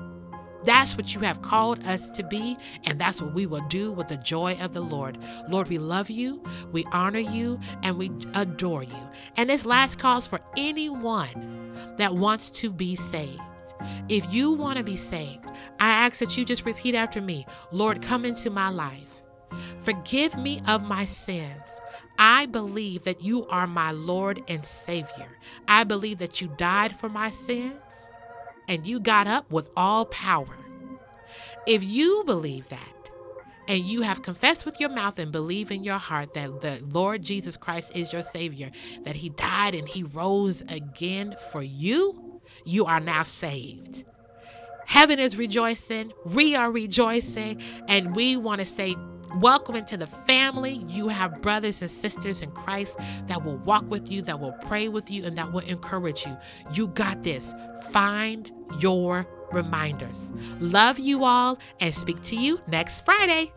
That's 0.65 0.97
what 0.97 1.15
you 1.15 1.21
have 1.21 1.41
called 1.41 1.87
us 1.87 2.09
to 2.09 2.23
be, 2.23 2.57
and 2.85 2.99
that's 2.99 3.21
what 3.21 3.33
we 3.33 3.45
will 3.45 3.65
do 3.69 3.93
with 3.93 4.09
the 4.09 4.17
joy 4.17 4.57
of 4.59 4.73
the 4.73 4.81
Lord. 4.81 5.17
Lord, 5.47 5.69
we 5.69 5.77
love 5.77 6.09
you, 6.09 6.43
we 6.73 6.83
honor 6.91 7.19
you, 7.19 7.61
and 7.83 7.97
we 7.97 8.11
adore 8.33 8.83
you. 8.83 9.09
And 9.37 9.49
this 9.49 9.65
last 9.65 9.99
calls 9.99 10.27
for 10.27 10.41
anyone 10.57 11.71
that 11.97 12.15
wants 12.15 12.51
to 12.59 12.69
be 12.69 12.97
saved. 12.97 13.39
If 14.09 14.33
you 14.33 14.51
want 14.51 14.77
to 14.79 14.83
be 14.83 14.97
saved, 14.97 15.45
I 15.79 15.89
ask 15.89 16.19
that 16.19 16.37
you 16.37 16.43
just 16.43 16.65
repeat 16.65 16.93
after 16.93 17.21
me 17.21 17.45
Lord, 17.71 18.01
come 18.01 18.25
into 18.25 18.49
my 18.49 18.67
life. 18.67 19.23
Forgive 19.83 20.37
me 20.37 20.59
of 20.67 20.83
my 20.83 21.05
sins. 21.05 21.69
I 22.19 22.47
believe 22.47 23.05
that 23.05 23.21
you 23.21 23.47
are 23.47 23.67
my 23.67 23.91
Lord 23.91 24.43
and 24.49 24.65
Savior. 24.65 25.29
I 25.69 25.85
believe 25.85 26.17
that 26.17 26.41
you 26.41 26.49
died 26.57 26.99
for 26.99 27.07
my 27.07 27.29
sins 27.29 28.13
and 28.67 28.85
you 28.85 28.99
got 28.99 29.27
up 29.27 29.51
with 29.51 29.69
all 29.75 30.05
power. 30.05 30.57
If 31.65 31.83
you 31.83 32.23
believe 32.25 32.69
that, 32.69 32.97
and 33.67 33.83
you 33.83 34.01
have 34.01 34.21
confessed 34.21 34.65
with 34.65 34.79
your 34.79 34.89
mouth 34.89 35.19
and 35.19 35.31
believe 35.31 35.71
in 35.71 35.83
your 35.83 35.97
heart 35.97 36.33
that 36.33 36.61
the 36.61 36.81
Lord 36.89 37.21
Jesus 37.21 37.57
Christ 37.57 37.95
is 37.95 38.13
your 38.13 38.23
Savior, 38.23 38.71
that 39.03 39.17
He 39.17 39.29
died 39.29 39.75
and 39.75 39.87
He 39.87 40.03
rose 40.03 40.61
again 40.69 41.35
for 41.51 41.61
you, 41.61 42.41
you 42.63 42.85
are 42.85 42.99
now 42.99 43.23
saved. 43.23 44.05
Heaven 44.85 45.19
is 45.19 45.35
rejoicing, 45.35 46.13
we 46.23 46.55
are 46.55 46.71
rejoicing, 46.71 47.61
and 47.89 48.15
we 48.15 48.37
want 48.37 48.59
to 48.59 48.65
say 48.65 48.95
Welcome 49.35 49.75
into 49.75 49.97
the 49.97 50.07
family. 50.07 50.83
You 50.87 51.09
have 51.09 51.41
brothers 51.41 51.81
and 51.81 51.91
sisters 51.91 52.41
in 52.41 52.51
Christ 52.51 52.97
that 53.27 53.43
will 53.43 53.57
walk 53.57 53.89
with 53.89 54.09
you, 54.09 54.21
that 54.23 54.39
will 54.39 54.53
pray 54.53 54.87
with 54.87 55.11
you, 55.11 55.25
and 55.25 55.37
that 55.37 55.51
will 55.51 55.61
encourage 55.61 56.25
you. 56.25 56.35
You 56.71 56.87
got 56.87 57.23
this. 57.23 57.53
Find 57.91 58.51
your 58.79 59.27
reminders. 59.51 60.31
Love 60.59 60.99
you 60.99 61.23
all 61.23 61.59
and 61.79 61.93
speak 61.93 62.21
to 62.23 62.35
you 62.35 62.59
next 62.67 63.05
Friday. 63.05 63.53